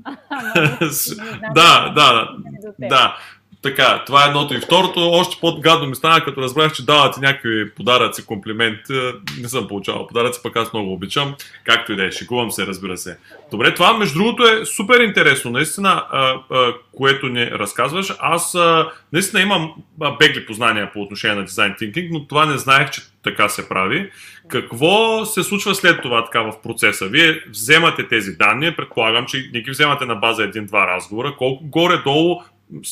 да, 1.54 1.88
да, 1.88 2.28
да. 2.78 3.16
Така, 3.62 4.02
това 4.06 4.24
е 4.24 4.28
едното. 4.28 4.54
И 4.54 4.60
второто, 4.60 5.10
още 5.10 5.36
по-гадно 5.40 5.86
ми 5.86 5.96
стана, 5.96 6.24
като 6.24 6.42
разбрах, 6.42 6.72
че 6.72 6.86
давате 6.86 7.20
някакви 7.20 7.70
подаръци, 7.70 8.26
комплименти. 8.26 8.92
Не 9.40 9.48
съм 9.48 9.68
получавал 9.68 10.06
подаръци, 10.06 10.40
пък 10.42 10.56
аз 10.56 10.72
много 10.72 10.92
обичам. 10.92 11.34
Както 11.64 11.92
и 11.92 11.96
да 11.96 12.06
е, 12.06 12.12
шикувам 12.12 12.50
се, 12.50 12.66
разбира 12.66 12.96
се. 12.96 13.18
Добре, 13.50 13.74
това 13.74 13.98
между 13.98 14.18
другото 14.18 14.42
е 14.42 14.64
супер 14.64 15.00
интересно, 15.00 15.50
наистина, 15.50 16.02
което 16.96 17.28
ни 17.28 17.50
разказваш. 17.50 18.12
Аз 18.18 18.56
наистина 19.12 19.42
имам 19.42 19.72
бегли 20.18 20.46
познания 20.46 20.92
по 20.92 21.02
отношение 21.02 21.36
на 21.36 21.44
дизайн 21.44 21.74
тинкинг, 21.78 22.12
но 22.12 22.26
това 22.26 22.46
не 22.46 22.58
знаех, 22.58 22.90
че 22.90 23.00
така 23.22 23.48
се 23.48 23.68
прави. 23.68 24.10
Какво 24.48 25.24
се 25.24 25.42
случва 25.42 25.74
след 25.74 26.02
това 26.02 26.24
така 26.24 26.42
в 26.42 26.62
процеса? 26.62 27.06
Вие 27.06 27.40
вземате 27.50 28.08
тези 28.08 28.36
данни, 28.36 28.76
предполагам, 28.76 29.26
че 29.26 29.50
не 29.54 29.60
ги 29.60 29.70
вземате 29.70 30.04
на 30.04 30.14
база 30.14 30.44
един-два 30.44 30.86
разговора. 30.86 31.34
Колко 31.38 31.64
горе-долу 31.64 32.42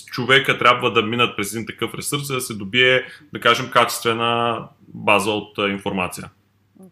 човека 0.07 0.59
трябва 0.59 0.93
да 0.93 1.03
минат 1.03 1.37
през 1.37 1.55
един 1.55 1.67
такъв 1.67 1.95
ресурс, 1.95 2.27
за 2.27 2.35
да 2.35 2.41
се 2.41 2.55
добие, 2.55 3.03
да 3.33 3.41
кажем, 3.41 3.71
качествена 3.71 4.69
база 4.89 5.31
от 5.31 5.59
информация. 5.59 6.31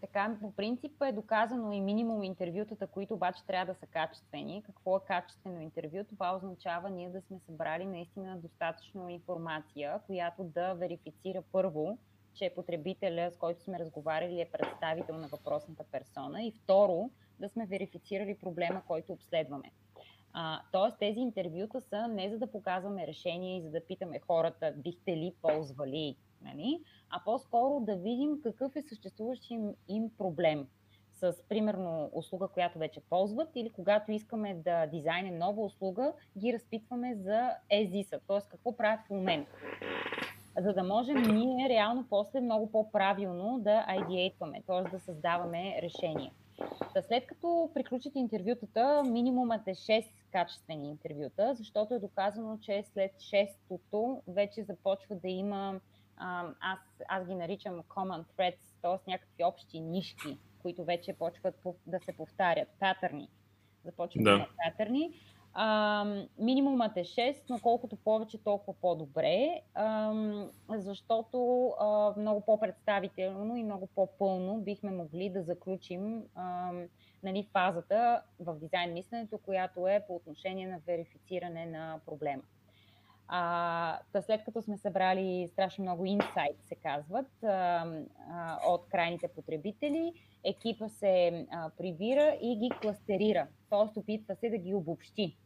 Така, 0.01 0.35
по 0.41 0.55
принцип 0.55 0.91
е 1.01 1.11
доказано 1.11 1.71
и 1.71 1.81
минимум 1.81 2.23
интервютата, 2.23 2.87
които 2.87 3.13
обаче 3.13 3.45
трябва 3.47 3.73
да 3.73 3.79
са 3.79 3.85
качествени. 3.85 4.63
Какво 4.65 4.97
е 4.97 5.07
качествено 5.07 5.61
интервю? 5.61 6.03
Това 6.09 6.35
означава 6.35 6.89
ние 6.89 7.09
да 7.09 7.21
сме 7.21 7.37
събрали 7.45 7.85
наистина 7.85 8.37
достатъчно 8.37 9.09
информация, 9.09 9.99
която 10.07 10.43
да 10.43 10.73
верифицира 10.73 11.41
първо, 11.51 11.97
че 12.35 12.51
потребителя, 12.55 13.31
с 13.31 13.37
който 13.37 13.63
сме 13.63 13.79
разговаряли, 13.79 14.41
е 14.41 14.49
представител 14.51 15.15
на 15.15 15.27
въпросната 15.27 15.83
персона 15.91 16.43
и 16.43 16.53
второ, 16.63 17.09
да 17.39 17.49
сме 17.49 17.65
верифицирали 17.65 18.37
проблема, 18.41 18.81
който 18.87 19.13
обследваме. 19.13 19.71
А, 20.33 20.61
тоест 20.71 20.97
тези 20.99 21.19
интервюта 21.19 21.81
са 21.81 22.07
не 22.07 22.29
за 22.29 22.37
да 22.37 22.51
показваме 22.51 23.07
решение 23.07 23.57
и 23.57 23.61
за 23.61 23.69
да 23.69 23.85
питаме 23.85 24.19
хората, 24.19 24.73
бихте 24.77 25.17
ли 25.17 25.33
ползвали, 25.41 26.15
нали? 26.41 26.83
а 27.09 27.21
по-скоро 27.25 27.79
да 27.79 27.95
видим 27.95 28.41
какъв 28.43 28.75
е 28.75 28.81
съществуващия 28.81 29.73
им 29.87 30.09
проблем 30.17 30.67
с, 31.19 31.33
примерно, 31.49 32.09
услуга, 32.13 32.47
която 32.47 32.79
вече 32.79 32.99
ползват 33.09 33.49
или 33.55 33.69
когато 33.69 34.11
искаме 34.11 34.53
да 34.53 34.87
дизайнем 34.87 35.37
нова 35.37 35.61
услуга, 35.61 36.13
ги 36.37 36.53
разпитваме 36.53 37.15
за 37.15 37.51
езиса, 37.69 38.19
т.е. 38.27 38.39
какво 38.51 38.77
правят 38.77 38.99
в 39.05 39.09
момента. 39.09 39.51
За 40.57 40.73
да 40.73 40.83
можем 40.83 41.21
ние 41.21 41.69
реално 41.69 42.05
после 42.09 42.41
много 42.41 42.71
по-правилно 42.71 43.59
да 43.59 43.85
идейтваме, 44.05 44.61
т.е. 44.67 44.91
да 44.91 44.99
създаваме 44.99 45.81
решения. 45.81 46.31
Та 46.93 47.01
след 47.01 47.27
като 47.27 47.71
приключат 47.73 48.15
интервютата, 48.15 49.03
минимумът 49.03 49.67
е 49.67 49.75
6 49.75 50.05
качествени 50.31 50.89
интервюта, 50.89 51.53
защото 51.55 51.93
е 51.93 51.99
доказано, 51.99 52.57
че 52.61 52.83
след 52.93 53.11
6-тото 53.11 54.21
вече 54.27 54.63
започва 54.63 55.15
да 55.15 55.27
има, 55.27 55.79
аз, 56.61 56.79
аз 57.07 57.27
ги 57.27 57.35
наричам 57.35 57.83
common 57.83 58.23
threads, 58.37 58.59
т.е. 58.81 59.11
някакви 59.11 59.43
общи 59.43 59.79
нишки, 59.79 60.37
които 60.61 60.85
вече 60.85 61.13
почват 61.13 61.55
да 61.87 61.99
се 61.99 62.13
повтарят, 62.13 62.69
патърни. 62.79 63.29
Започват 63.85 64.23
да 64.23 64.47
патърни. 64.65 65.13
А, 65.53 66.05
минимумът 66.37 66.97
е 66.97 67.03
6, 67.03 67.43
но 67.49 67.59
колкото 67.59 67.95
повече, 67.95 68.43
толкова 68.43 68.73
по-добре, 68.81 69.61
а, 69.73 70.13
защото 70.69 71.67
а, 71.79 72.13
много 72.17 72.41
по-представително 72.41 73.55
и 73.55 73.63
много 73.63 73.87
по-пълно 73.95 74.57
бихме 74.57 74.91
могли 74.91 75.29
да 75.29 75.43
заключим 75.43 76.23
а, 76.35 76.71
нали, 77.23 77.47
фазата 77.53 78.21
в 78.39 78.55
дизайн 78.55 78.93
мисленето, 78.93 79.37
която 79.37 79.87
е 79.87 80.03
по 80.07 80.15
отношение 80.15 80.67
на 80.67 80.79
верифициране 80.87 81.65
на 81.65 81.99
проблема. 82.05 82.43
А, 83.27 83.99
та 84.11 84.21
след 84.21 84.43
като 84.43 84.61
сме 84.61 84.77
събрали 84.77 85.47
страшно 85.51 85.81
много 85.81 86.05
инсайт, 86.05 86.57
се 86.63 86.75
казват, 86.75 87.43
а, 87.43 87.47
а, 88.31 88.59
от 88.67 88.87
крайните 88.89 89.27
потребители, 89.27 90.13
екипа 90.43 90.89
се 90.89 91.45
а, 91.51 91.69
прибира 91.77 92.37
и 92.41 92.55
ги 92.55 92.69
кластерира, 92.81 93.47
т.е. 93.69 93.99
опитва 93.99 94.35
се 94.35 94.49
да 94.49 94.57
ги 94.57 94.73
обобщи. 94.73 95.37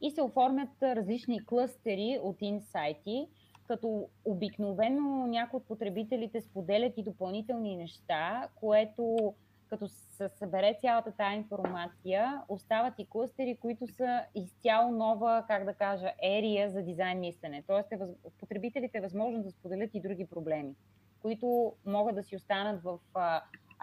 И 0.00 0.10
се 0.10 0.22
оформят 0.22 0.82
различни 0.82 1.46
кластери 1.46 2.18
от 2.22 2.36
инсайти, 2.40 3.28
като 3.66 4.08
обикновено 4.24 5.26
някои 5.26 5.56
от 5.56 5.66
потребителите 5.66 6.40
споделят 6.40 6.92
и 6.96 7.02
допълнителни 7.02 7.76
неща, 7.76 8.48
което 8.54 9.34
като 9.72 9.88
се 9.88 10.28
събере 10.28 10.78
цялата 10.80 11.12
тази 11.12 11.36
информация, 11.36 12.42
остават 12.48 12.94
и 12.98 13.06
клъстери, 13.06 13.56
които 13.60 13.86
са 13.86 14.20
изцяло 14.34 14.92
нова, 14.92 15.44
как 15.48 15.64
да 15.64 15.74
кажа, 15.74 16.12
ерия 16.22 16.70
за 16.70 16.82
дизайн 16.82 17.20
мислене. 17.20 17.64
Тоест, 17.66 17.92
е 17.92 17.98
потребителите 18.40 18.98
е 18.98 19.00
възможно 19.00 19.42
да 19.42 19.50
споделят 19.50 19.90
и 19.94 20.00
други 20.00 20.26
проблеми, 20.26 20.74
които 21.22 21.72
могат 21.86 22.14
да 22.14 22.22
си 22.22 22.36
останат 22.36 22.82
в 22.82 22.98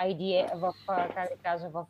IDE, 0.02 0.56
в, 0.56 0.74
как 0.88 1.30
да 1.30 1.44
кажа, 1.44 1.70
в 1.70 1.86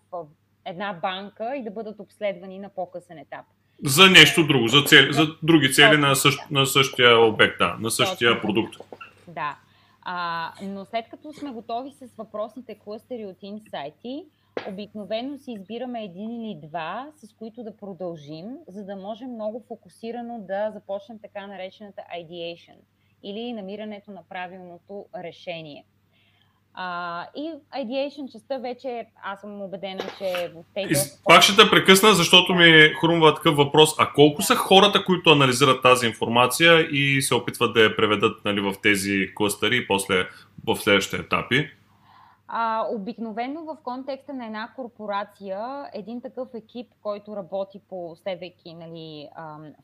една 0.65 0.93
банка 0.93 1.55
и 1.55 1.63
да 1.63 1.71
бъдат 1.71 1.99
обследвани 1.99 2.59
на 2.59 2.69
по-късен 2.69 3.17
етап. 3.17 3.45
За 3.85 4.09
нещо 4.09 4.47
друго, 4.47 4.67
за, 4.67 4.83
цели, 4.83 5.13
за 5.13 5.27
други 5.43 5.73
цели 5.73 5.97
на, 5.97 6.15
същ, 6.15 6.51
на 6.51 6.65
същия 6.65 7.19
обект, 7.19 7.57
да, 7.59 7.77
на 7.79 7.91
същия 7.91 8.41
продукт. 8.41 8.75
Да. 9.27 9.57
А, 10.01 10.51
но 10.61 10.85
след 10.85 11.09
като 11.09 11.33
сме 11.33 11.51
готови 11.51 11.91
с 11.91 12.15
въпросните 12.17 12.75
клъстери 12.75 13.25
от 13.25 13.37
инсайти, 13.41 14.25
обикновено 14.67 15.37
си 15.37 15.51
избираме 15.51 16.03
един 16.03 16.31
или 16.31 16.59
два, 16.67 17.11
с 17.15 17.33
които 17.33 17.63
да 17.63 17.77
продължим, 17.77 18.57
за 18.67 18.85
да 18.85 18.95
можем 18.95 19.33
много 19.33 19.63
фокусирано 19.67 20.39
да 20.39 20.71
започнем 20.71 21.19
така 21.19 21.47
наречената 21.47 22.01
ideation 22.17 22.77
или 23.23 23.53
намирането 23.53 24.11
на 24.11 24.23
правилното 24.29 25.05
решение. 25.15 25.85
А, 26.73 27.25
и 27.35 27.51
ideation 27.75 28.31
частта 28.31 28.57
вече, 28.57 29.05
аз 29.23 29.41
съм 29.41 29.61
убедена, 29.61 30.03
че 30.17 30.51
в 30.55 30.63
тези... 30.75 31.11
Пак 31.25 31.41
ще 31.41 31.55
те 31.55 31.69
прекъсна, 31.69 32.13
защото 32.13 32.53
ми 32.53 32.93
хрумва 33.01 33.35
такъв 33.35 33.55
въпрос. 33.55 33.95
А 33.97 34.13
колко 34.13 34.41
са 34.41 34.55
хората, 34.55 35.05
които 35.05 35.29
анализират 35.29 35.81
тази 35.81 36.07
информация 36.07 36.87
и 36.91 37.21
се 37.21 37.35
опитват 37.35 37.73
да 37.73 37.81
я 37.81 37.95
преведат 37.95 38.45
нали, 38.45 38.61
в 38.61 38.73
тези 38.83 39.31
кластъри 39.35 39.77
и 39.77 39.87
после 39.87 40.27
в 40.67 40.75
следващите 40.75 41.17
етапи? 41.17 41.69
А, 42.51 42.87
обикновено 42.91 43.63
в 43.63 43.77
контекста 43.83 44.33
на 44.33 44.45
една 44.45 44.73
корпорация, 44.75 45.89
един 45.93 46.21
такъв 46.21 46.53
екип, 46.53 46.93
който 47.01 47.35
работи 47.35 47.79
по 47.79 48.15
следвайки 48.15 48.73
нали, 48.73 49.29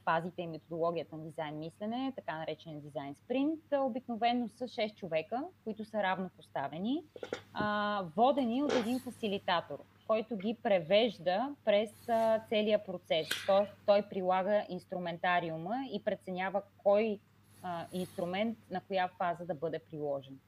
фазите 0.03 0.41
и 0.41 0.47
методологията 0.47 1.17
на 1.17 1.23
дизайн 1.23 1.59
мислене, 1.59 2.13
така 2.15 2.37
наречен 2.37 2.79
дизайн 2.79 3.15
спринт, 3.15 3.59
обикновено 3.73 4.49
са 4.49 4.63
6 4.63 4.95
човека, 4.95 5.43
които 5.63 5.85
са 5.85 6.03
равнопоставени, 6.03 7.03
а, 7.53 8.03
водени 8.15 8.63
от 8.63 8.73
един 8.73 8.99
фасилитатор, 8.99 9.79
който 10.07 10.37
ги 10.37 10.57
превежда 10.63 11.55
през 11.65 12.09
а, 12.09 12.39
целия 12.49 12.85
процес. 12.85 13.27
Тоест, 13.47 13.71
той 13.85 14.01
прилага 14.01 14.65
инструментариума 14.69 15.75
и 15.91 16.03
преценява 16.03 16.61
кой 16.77 17.19
а, 17.63 17.85
инструмент 17.93 18.57
на 18.71 18.81
коя 18.81 19.09
фаза 19.17 19.45
да 19.45 19.55
бъде 19.55 19.79
приложен. 19.79 20.39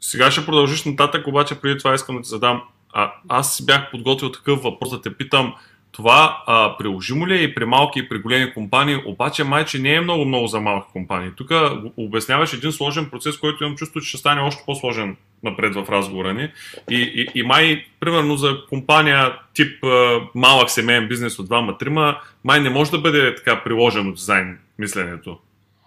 Сега 0.00 0.30
ще 0.30 0.46
продължиш 0.46 0.84
нататък, 0.84 1.26
обаче 1.26 1.60
преди 1.60 1.78
това 1.78 1.94
искам 1.94 2.16
да 2.16 2.22
ти 2.22 2.28
задам. 2.28 2.62
А, 2.92 3.12
аз 3.28 3.56
си 3.56 3.66
бях 3.66 3.90
подготвил 3.90 4.32
такъв 4.32 4.62
въпрос 4.62 4.90
да 4.90 5.02
те 5.02 5.14
питам. 5.14 5.54
Това 5.92 6.42
а, 6.46 6.76
приложимо 6.76 7.28
ли 7.28 7.34
е 7.34 7.42
и 7.42 7.54
при 7.54 7.64
малки 7.64 7.98
и 7.98 8.08
при 8.08 8.18
големи 8.18 8.54
компании, 8.54 9.02
обаче 9.06 9.44
майче 9.44 9.78
не 9.78 9.94
е 9.94 10.00
много-много 10.00 10.46
за 10.46 10.60
малки 10.60 10.92
компании. 10.92 11.30
Тук 11.36 11.50
обясняваш 11.96 12.52
един 12.52 12.72
сложен 12.72 13.10
процес, 13.10 13.38
който 13.38 13.64
имам 13.64 13.76
чувство, 13.76 14.00
че 14.00 14.08
ще 14.08 14.18
стане 14.18 14.40
още 14.40 14.62
по-сложен 14.66 15.16
напред 15.42 15.74
в 15.74 15.86
разговора 15.88 16.34
ни. 16.34 16.48
И, 16.90 16.96
и, 16.96 17.40
и 17.40 17.42
май, 17.42 17.84
примерно 18.00 18.36
за 18.36 18.56
компания 18.68 19.38
тип 19.54 19.84
а, 19.84 20.20
малък 20.34 20.70
семейен 20.70 21.08
бизнес 21.08 21.38
от 21.38 21.46
двама-трима, 21.46 22.20
май 22.44 22.60
не 22.60 22.70
може 22.70 22.90
да 22.90 22.98
бъде 22.98 23.34
така 23.34 23.62
приложено 23.64 24.12
дизайн 24.12 24.58
мисленето. 24.78 25.38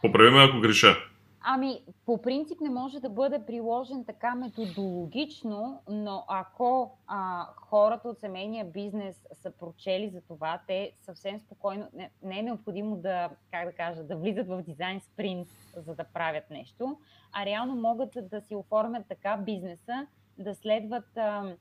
Поправи 0.01 0.29
ме 0.29 0.43
ако 0.43 0.59
греша. 0.59 0.97
Ами, 1.41 1.83
по 2.05 2.21
принцип 2.21 2.61
не 2.61 2.69
може 2.69 2.99
да 2.99 3.09
бъде 3.09 3.45
приложен 3.45 4.05
така 4.05 4.35
методологично, 4.35 5.81
но 5.89 6.23
ако 6.27 6.97
а, 7.07 7.45
хората 7.55 8.09
от 8.09 8.19
семейния 8.19 8.65
бизнес 8.65 9.27
са 9.33 9.51
прочели 9.51 10.09
за 10.09 10.21
това, 10.21 10.61
те 10.67 10.91
съвсем 11.01 11.39
спокойно, 11.39 11.87
не, 11.93 12.11
не 12.23 12.39
е 12.39 12.43
необходимо 12.43 12.95
да, 12.95 13.29
как 13.51 13.65
да 13.65 13.73
кажа, 13.73 14.03
да 14.03 14.15
влизат 14.15 14.47
в 14.47 14.61
дизайн 14.61 14.99
спринт, 14.99 15.47
за 15.75 15.95
да 15.95 16.03
правят 16.03 16.49
нещо, 16.49 16.97
а 17.31 17.45
реално 17.45 17.75
могат 17.75 18.17
да 18.21 18.41
си 18.41 18.55
оформят 18.55 19.05
така 19.07 19.37
бизнеса, 19.37 20.07
да 20.37 20.55
следват 20.55 21.17
а, 21.17 21.55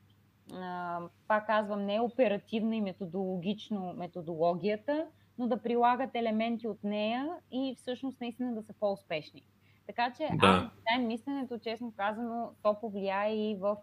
пак 1.28 1.46
казвам, 1.46 1.86
не 1.86 2.00
оперативна 2.00 2.76
и 2.76 2.80
методологично 2.80 3.94
методологията, 3.96 5.06
но 5.38 5.48
да 5.48 5.62
прилагат 5.62 6.10
елементи 6.14 6.68
от 6.68 6.84
нея 6.84 7.28
и 7.50 7.74
всъщност 7.76 8.20
наистина 8.20 8.54
да 8.54 8.62
са 8.62 8.72
по-успешни. 8.72 9.42
Така 9.88 10.12
че 10.16 10.28
да. 10.34 10.46
аз 10.46 10.62
дизайн 10.62 11.06
мисленето, 11.06 11.58
честно 11.58 11.92
казано, 11.96 12.50
то 12.62 12.80
повлия 12.80 13.28
и 13.28 13.56
в 13.60 13.76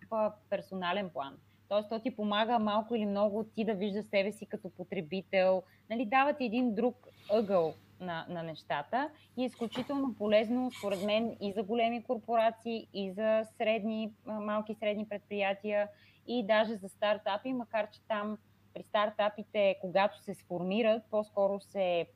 персонален 0.49 1.09
план. 1.09 1.37
Тоест, 1.69 1.89
то 1.89 1.99
ти 1.99 2.15
помага 2.15 2.59
малко 2.59 2.95
или 2.95 3.05
много 3.05 3.43
ти 3.43 3.65
да 3.65 3.73
виждаш 3.73 4.05
себе 4.05 4.31
си 4.31 4.45
като 4.45 4.69
потребител, 4.69 5.63
нали, 5.89 6.05
дават 6.05 6.35
един 6.39 6.75
друг 6.75 7.07
ъгъл 7.33 7.73
на, 7.99 8.25
на 8.29 8.43
нещата 8.43 9.09
и 9.37 9.43
е 9.43 9.45
изключително 9.45 10.15
полезно, 10.17 10.71
според 10.79 11.03
мен, 11.03 11.37
и 11.41 11.51
за 11.51 11.63
големи 11.63 12.03
корпорации, 12.03 12.87
и 12.93 13.11
за 13.11 13.43
средни, 13.57 14.13
малки 14.25 14.71
и 14.71 14.75
средни 14.75 15.09
предприятия, 15.09 15.87
и 16.27 16.45
даже 16.47 16.75
за 16.75 16.89
стартапи, 16.89 17.53
макар 17.53 17.89
че 17.89 18.01
там 18.07 18.37
при 18.73 18.83
стартапите, 18.83 19.75
когато 19.81 20.21
се 20.21 20.33
сформират, 20.33 21.03
по-скоро 21.11 21.59
се 21.59 22.07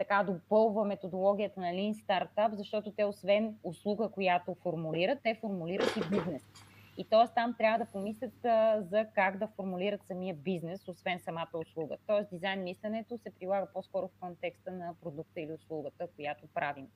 така 0.00 0.22
допълва 0.22 0.84
методологията 0.84 1.60
на 1.60 1.66
Lean 1.66 1.92
Startup, 1.92 2.54
защото 2.54 2.92
те 2.92 3.04
освен 3.04 3.54
услуга, 3.62 4.08
която 4.08 4.56
формулират, 4.62 5.18
те 5.22 5.38
формулират 5.40 5.96
и 5.96 6.00
бизнес. 6.10 6.42
И 6.96 7.04
т.е. 7.04 7.34
там 7.34 7.54
трябва 7.58 7.78
да 7.78 7.90
помислят 7.92 8.44
а, 8.44 8.82
за 8.82 9.06
как 9.14 9.38
да 9.38 9.48
формулират 9.56 10.00
самия 10.06 10.34
бизнес, 10.34 10.88
освен 10.88 11.20
самата 11.20 11.50
услуга. 11.54 11.96
Т.е. 12.06 12.34
дизайн 12.34 12.62
мисленето 12.62 13.18
се 13.18 13.30
прилага 13.40 13.66
по-скоро 13.74 14.08
в 14.08 14.20
контекста 14.20 14.72
на 14.72 14.94
продукта 15.02 15.40
или 15.40 15.52
услугата, 15.52 16.06
която 16.16 16.46
правим 16.54 16.86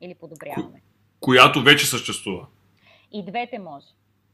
или 0.00 0.14
подобряваме. 0.14 0.82
Която 1.20 1.62
вече 1.62 1.86
съществува. 1.86 2.46
И 3.12 3.24
двете 3.24 3.58
може. 3.58 3.86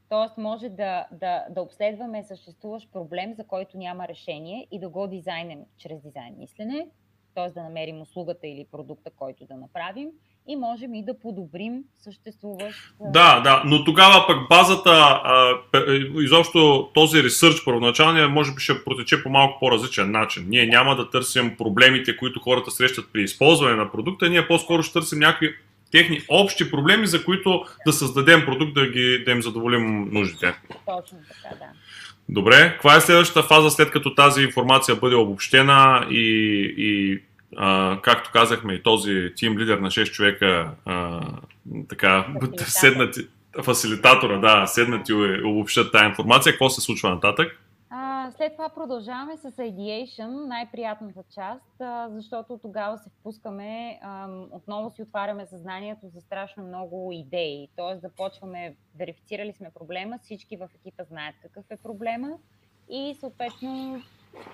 Тоест 0.08 0.38
може 0.38 0.68
да, 0.68 1.06
да, 1.12 1.46
да 1.50 1.62
обследваме 1.62 2.24
съществуващ 2.24 2.92
проблем, 2.92 3.34
за 3.34 3.44
който 3.44 3.78
няма 3.78 4.08
решение 4.08 4.66
и 4.70 4.80
да 4.80 4.88
го 4.88 5.06
дизайнем 5.06 5.60
чрез 5.76 6.02
дизайн 6.02 6.34
мислене, 6.38 6.88
т.е. 7.38 7.50
да 7.50 7.62
намерим 7.62 8.00
услугата 8.00 8.46
или 8.46 8.66
продукта, 8.72 9.10
който 9.16 9.44
да 9.44 9.56
направим 9.56 10.08
и 10.48 10.56
можем 10.56 10.94
и 10.94 11.04
да 11.04 11.18
подобрим 11.18 11.82
съществуващ. 11.98 12.78
Да, 13.00 13.40
да, 13.40 13.62
но 13.66 13.84
тогава 13.84 14.26
пък 14.26 14.48
базата, 14.48 14.90
а, 15.24 15.54
изобщо 16.20 16.90
този 16.94 17.22
ресърч 17.22 17.64
първоначалния, 17.64 18.28
може 18.28 18.54
би 18.54 18.60
ще 18.60 18.84
протече 18.84 19.22
по 19.22 19.28
малко 19.28 19.60
по-различен 19.60 20.10
начин. 20.10 20.46
Ние 20.48 20.66
няма 20.66 20.96
да 20.96 21.10
търсим 21.10 21.56
проблемите, 21.56 22.16
които 22.16 22.40
хората 22.40 22.70
срещат 22.70 23.12
при 23.12 23.22
използване 23.22 23.76
на 23.76 23.92
продукта, 23.92 24.28
ние 24.28 24.48
по-скоро 24.48 24.82
ще 24.82 24.92
търсим 24.92 25.18
някакви 25.18 25.54
техни 25.92 26.20
общи 26.28 26.70
проблеми, 26.70 27.06
за 27.06 27.24
които 27.24 27.64
да 27.86 27.92
създадем 27.92 28.44
продукт, 28.44 28.74
да, 28.74 28.86
ги, 28.86 29.22
да 29.24 29.30
им 29.30 29.42
задоволим 29.42 30.08
нуждите. 30.12 30.54
Точно 30.86 31.18
така, 31.42 31.54
да. 31.54 31.64
Добре, 32.28 32.72
каква 32.72 32.96
е 32.96 33.00
следващата 33.00 33.48
фаза 33.48 33.70
след 33.70 33.90
като 33.90 34.14
тази 34.14 34.42
информация 34.42 34.96
бъде 34.96 35.16
обобщена 35.16 36.06
и, 36.10 36.24
и 36.78 37.20
а, 37.56 37.98
както 38.02 38.30
казахме, 38.32 38.74
и 38.74 38.82
този 38.82 39.32
тим 39.36 39.58
лидер 39.58 39.78
на 39.78 39.88
6 39.90 40.10
човека 40.10 40.70
а, 40.84 41.20
така, 41.88 42.26
седнати, 42.58 43.20
фасилитатора, 43.64 44.38
да, 44.38 44.66
седнати 44.66 45.12
и 45.12 45.42
обобщат 45.44 45.92
тази 45.92 46.04
информация, 46.04 46.52
какво 46.52 46.70
се 46.70 46.80
случва 46.80 47.10
нататък? 47.10 47.60
А, 47.90 48.30
след 48.30 48.52
това 48.52 48.68
продължаваме 48.68 49.36
с 49.36 49.50
ideation, 49.50 50.46
най-приятната 50.46 51.22
част, 51.34 51.80
а, 51.80 52.08
защото 52.10 52.58
тогава 52.62 52.98
се 52.98 53.10
впускаме, 53.20 53.98
а, 54.02 54.28
отново 54.50 54.90
си 54.90 55.02
отваряме 55.02 55.46
съзнанието 55.46 56.08
за 56.14 56.20
страшно 56.20 56.62
много 56.62 57.12
идеи. 57.12 57.68
Тоест 57.76 58.00
започваме, 58.00 58.74
верифицирали 58.98 59.52
сме 59.52 59.70
проблема, 59.74 60.18
всички 60.22 60.56
в 60.56 60.68
екипа 60.74 61.04
знаят 61.04 61.34
какъв 61.42 61.64
е 61.70 61.76
проблема 61.76 62.28
и 62.90 63.16
съответно 63.20 64.02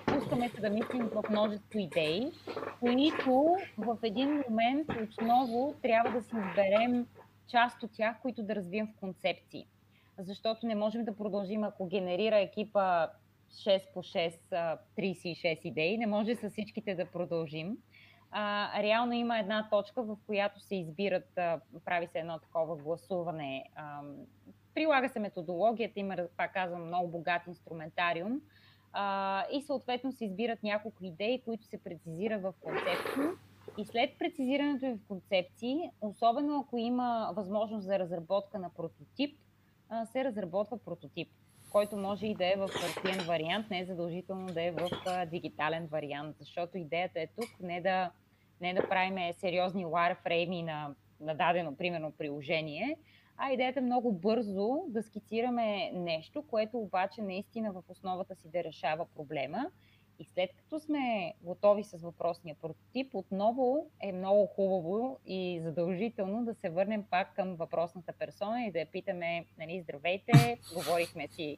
пускаме 0.05 0.49
се 0.49 0.61
да 0.61 0.69
мислим 0.69 1.09
в 1.13 1.23
множество 1.29 1.79
идеи, 1.79 2.31
които 2.79 3.55
в 3.77 3.97
един 4.03 4.43
момент 4.49 4.87
отново 5.03 5.73
трябва 5.81 6.11
да 6.11 6.21
си 6.21 6.35
изберем 6.47 7.07
част 7.47 7.83
от 7.83 7.91
тях, 7.93 8.21
които 8.21 8.43
да 8.43 8.55
развием 8.55 8.87
в 8.87 8.99
концепции. 8.99 9.67
Защото 10.19 10.67
не 10.67 10.75
можем 10.75 11.05
да 11.05 11.15
продължим, 11.15 11.63
ако 11.63 11.87
генерира 11.87 12.39
екипа 12.39 13.07
6 13.51 13.93
по 13.93 13.99
6, 13.99 14.77
36 14.97 15.59
идеи, 15.65 15.97
не 15.97 16.07
може 16.07 16.35
с 16.35 16.49
всичките 16.49 16.95
да 16.95 17.05
продължим. 17.05 17.77
А, 18.31 18.71
реално 18.83 19.13
има 19.13 19.39
една 19.39 19.69
точка, 19.69 20.03
в 20.03 20.17
която 20.25 20.59
се 20.59 20.75
избират, 20.75 21.29
прави 21.85 22.07
се 22.07 22.19
едно 22.19 22.39
такова 22.39 22.75
гласуване. 22.75 23.65
А, 23.75 24.01
прилага 24.75 25.09
се 25.09 25.19
методологията, 25.19 25.99
има, 25.99 26.17
пак 26.37 26.53
казвам, 26.53 26.87
много 26.87 27.07
богат 27.07 27.41
инструментариум, 27.47 28.41
и 29.51 29.61
съответно 29.61 30.11
се 30.11 30.25
избират 30.25 30.63
няколко 30.63 31.05
идеи, 31.05 31.41
които 31.45 31.65
се 31.65 31.83
прецизира 31.83 32.39
в 32.39 32.53
концепции. 32.61 33.23
И 33.77 33.85
след 33.85 34.17
прецизирането 34.19 34.85
им 34.85 34.97
в 34.97 35.07
концепции, 35.07 35.89
особено 36.01 36.59
ако 36.59 36.77
има 36.77 37.31
възможност 37.35 37.85
за 37.85 37.99
разработка 37.99 38.59
на 38.59 38.69
прототип, 38.69 39.39
а, 39.89 40.05
се 40.05 40.23
разработва 40.23 40.77
прототип, 40.77 41.29
който 41.71 41.97
може 41.97 42.27
и 42.27 42.35
да 42.35 42.45
е 42.45 42.55
в 42.57 42.67
хартиен 42.67 43.25
вариант, 43.25 43.69
не 43.69 43.79
е 43.79 43.85
задължително 43.85 44.47
да 44.47 44.63
е 44.63 44.71
в 44.71 44.89
а, 45.05 45.25
дигитален 45.25 45.87
вариант, 45.87 46.35
защото 46.39 46.77
идеята 46.77 47.19
е 47.19 47.27
тук 47.27 47.59
не 47.59 47.81
да, 47.81 48.11
не 48.61 48.73
да 48.73 48.89
правим 48.89 49.33
сериозни 49.33 49.85
wireframe 49.85 50.63
на, 50.63 50.95
на 51.19 51.35
дадено, 51.35 51.75
примерно, 51.77 52.11
приложение, 52.11 52.97
а 53.37 53.51
идеята 53.51 53.79
е 53.79 53.83
много 53.83 54.11
бързо 54.11 54.83
да 54.87 55.03
скицираме 55.03 55.91
нещо, 55.93 56.43
което 56.49 56.77
обаче 56.77 57.21
наистина 57.21 57.71
в 57.71 57.83
основата 57.89 58.35
си 58.35 58.47
да 58.53 58.63
решава 58.63 59.05
проблема. 59.15 59.65
И 60.19 60.25
след 60.25 60.49
като 60.57 60.79
сме 60.79 61.33
готови 61.41 61.83
с 61.83 62.01
въпросния 62.01 62.55
прототип, 62.61 63.15
отново 63.15 63.89
е 64.03 64.11
много 64.11 64.45
хубаво 64.45 65.19
и 65.25 65.59
задължително 65.63 66.45
да 66.45 66.53
се 66.53 66.69
върнем 66.69 67.03
пак 67.09 67.35
към 67.35 67.55
въпросната 67.55 68.13
персона 68.19 68.65
и 68.65 68.71
да 68.71 68.79
я 68.79 68.85
питаме, 68.85 69.45
нали, 69.59 69.81
здравейте, 69.83 70.59
говорихме 70.73 71.27
си 71.27 71.57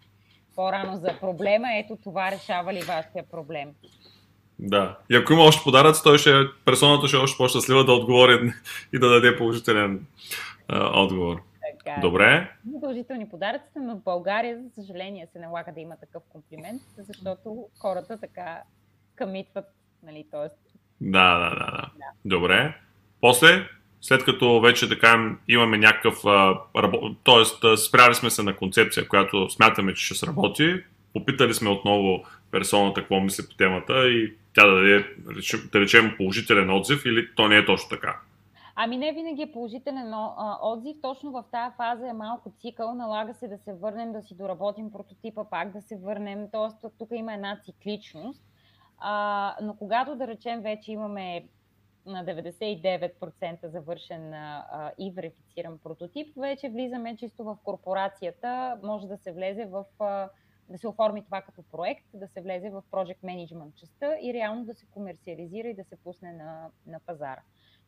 по-рано 0.55 0.97
за 0.97 1.19
проблема, 1.19 1.67
ето 1.73 1.97
това 2.03 2.31
решава 2.31 2.73
ли 2.73 2.81
вашия 2.81 3.23
проблем. 3.31 3.69
Да. 4.59 4.97
И 5.11 5.15
ако 5.15 5.33
има 5.33 5.43
още 5.43 5.63
подаръци, 5.63 6.03
той 6.03 6.17
ще, 6.17 6.31
персоната 6.65 7.07
ще 7.07 7.17
е 7.17 7.19
още 7.19 7.37
по-щастлива 7.37 7.85
да 7.85 7.91
отговори 7.91 8.53
и 8.93 8.99
да 8.99 9.09
даде 9.09 9.37
положителен 9.37 10.05
а, 10.67 11.01
отговор. 11.01 11.46
Така, 11.87 12.01
Добре. 12.01 12.51
Задължителни 12.73 13.29
подаръци, 13.29 13.71
но 13.75 13.95
в 13.95 14.03
България, 14.03 14.59
за 14.63 14.69
съжаление, 14.69 15.27
се 15.33 15.39
налага 15.39 15.71
да 15.71 15.79
има 15.79 15.95
такъв 15.99 16.23
комплимент, 16.29 16.81
защото 16.97 17.67
хората 17.79 18.19
така 18.19 18.61
къмитват, 19.15 19.65
нали, 20.03 20.25
т.е. 20.31 20.73
Да, 21.01 21.39
да, 21.39 21.49
да, 21.49 21.71
да. 21.71 21.91
Добре. 22.25 22.75
После, 23.21 23.67
след 24.01 24.25
като 24.25 24.61
вече 24.61 24.89
така 24.89 25.35
имаме 25.47 25.77
някакъв, 25.77 26.21
т.е. 27.23 27.77
спряли 27.77 28.13
сме 28.13 28.29
се 28.29 28.43
на 28.43 28.55
концепция, 28.55 29.07
която 29.07 29.49
смятаме, 29.49 29.93
че 29.93 30.05
ще 30.05 30.15
сработи, 30.15 30.83
попитали 31.13 31.53
сме 31.53 31.69
отново 31.69 32.23
персоната 32.51 33.01
какво 33.01 33.19
мисли 33.19 33.47
по 33.49 33.55
темата 33.55 34.09
и 34.09 34.33
тя 34.53 34.65
да 34.67 34.75
даде, 34.75 35.05
да 35.71 35.79
речем, 35.79 36.13
положителен 36.17 36.69
отзив 36.69 37.05
или 37.05 37.27
то 37.35 37.47
не 37.47 37.57
е 37.57 37.65
точно 37.65 37.89
така. 37.89 38.19
Ами 38.79 38.97
не 38.97 39.11
винаги 39.11 39.41
е 39.41 39.51
положителен 39.51 40.13
отзив. 40.61 40.97
Точно 41.01 41.31
в 41.31 41.43
тази 41.51 41.75
фаза 41.75 42.07
е 42.07 42.13
малко 42.13 42.51
цикъл. 42.57 42.93
Налага 42.93 43.33
се 43.33 43.47
да 43.47 43.57
се 43.57 43.73
върнем, 43.73 44.11
да 44.11 44.21
си 44.21 44.35
доработим 44.35 44.91
прототипа, 44.91 45.43
пак 45.43 45.71
да 45.71 45.81
се 45.81 45.97
върнем. 45.97 46.49
Тоест 46.51 46.85
тук 46.97 47.09
има 47.11 47.33
една 47.33 47.59
цикличност. 47.65 48.43
А, 48.97 49.55
но 49.61 49.75
когато 49.75 50.15
да 50.15 50.27
речем 50.27 50.61
вече 50.61 50.91
имаме 50.91 51.47
на 52.05 52.25
99% 52.25 53.67
завършен 53.67 54.33
а, 54.33 54.91
и 54.97 55.11
верифициран 55.11 55.77
прототип, 55.83 56.35
вече 56.37 56.69
влизаме 56.69 57.17
чисто 57.17 57.43
в 57.43 57.57
корпорацията. 57.63 58.79
Може 58.83 59.07
да 59.07 59.17
се 59.17 59.31
влезе 59.31 59.65
в 59.65 59.85
а, 59.99 60.29
да 60.69 60.77
се 60.77 60.87
оформи 60.87 61.25
това 61.25 61.41
като 61.41 61.63
проект, 61.71 62.05
да 62.13 62.27
се 62.27 62.41
влезе 62.41 62.69
в 62.69 62.83
Project 62.91 63.19
Management 63.23 63.75
частта 63.75 64.17
и 64.21 64.33
реално 64.33 64.65
да 64.65 64.73
се 64.73 64.85
комерциализира 64.85 65.67
и 65.67 65.75
да 65.75 65.83
се 65.83 65.95
пусне 65.95 66.33
на, 66.33 66.69
на 66.87 66.99
пазара. 66.99 67.41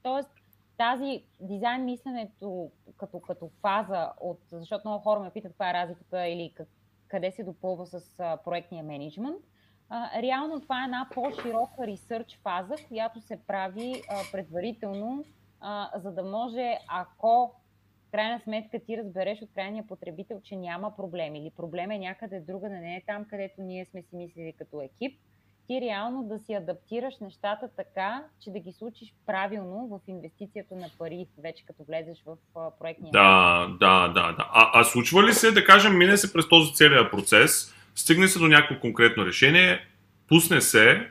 Тоест, 0.03 0.29
тази 0.79 1.23
дизайн 1.39 1.85
мисленето 1.85 2.71
като, 2.97 3.19
като 3.19 3.49
фаза, 3.61 4.11
от, 4.21 4.39
защото 4.51 4.87
много 4.87 5.03
хора 5.03 5.19
ме 5.19 5.31
питат 5.31 5.51
каква 5.51 5.69
е 5.69 5.73
разликата 5.73 6.27
или 6.27 6.53
как, 6.55 6.67
къде 7.07 7.31
се 7.31 7.43
допълва 7.43 7.85
с 7.85 8.19
а, 8.19 8.37
проектния 8.37 8.83
менеджмент. 8.83 9.43
А, 9.89 10.21
реално 10.21 10.61
това 10.61 10.81
е 10.81 10.85
една 10.85 11.07
по-широка 11.13 11.87
ресърч 11.87 12.39
фаза, 12.43 12.75
която 12.87 13.21
се 13.21 13.45
прави 13.47 14.01
а, 14.09 14.15
предварително, 14.31 15.23
а, 15.59 15.99
за 15.99 16.11
да 16.11 16.23
може, 16.23 16.77
ако 16.87 17.53
в 18.07 18.11
крайна 18.11 18.39
сметка 18.39 18.79
ти 18.79 18.97
разбереш 18.97 19.41
от 19.41 19.53
крайния 19.53 19.87
потребител, 19.87 20.41
че 20.43 20.55
няма 20.55 20.95
проблем 20.95 21.35
или 21.35 21.49
проблем 21.49 21.91
е 21.91 21.99
някъде 21.99 22.39
друга, 22.39 22.69
не 22.69 22.95
е 22.95 23.03
там, 23.05 23.25
където 23.25 23.61
ние 23.61 23.85
сме 23.85 24.01
си 24.01 24.15
мислили 24.15 24.53
като 24.53 24.81
екип, 24.81 25.21
ти 25.69 25.81
реално 25.81 26.23
да 26.23 26.39
си 26.45 26.53
адаптираш 26.53 27.13
нещата 27.21 27.69
така, 27.77 28.21
че 28.43 28.49
да 28.49 28.59
ги 28.59 28.71
случиш 28.79 29.07
правилно 29.27 29.87
в 29.91 29.99
инвестицията 30.07 30.75
на 30.75 30.87
пари, 30.99 31.27
вече 31.43 31.65
като 31.65 31.83
влезеш 31.87 32.17
в 32.25 32.35
проектния. 32.79 33.11
Да, 33.11 33.67
да, 33.79 34.07
да. 34.07 34.31
да. 34.31 34.49
А, 34.53 34.79
а 34.79 34.83
случва 34.83 35.23
ли 35.23 35.33
се, 35.33 35.51
да 35.51 35.65
кажем, 35.65 35.97
мине 35.97 36.17
се 36.17 36.33
през 36.33 36.49
този 36.49 36.73
целият 36.73 37.11
процес, 37.11 37.75
стигне 37.95 38.27
се 38.27 38.39
до 38.39 38.47
някакво 38.47 38.79
конкретно 38.81 39.25
решение, 39.25 39.79
пусне 40.27 40.61
се, 40.61 41.07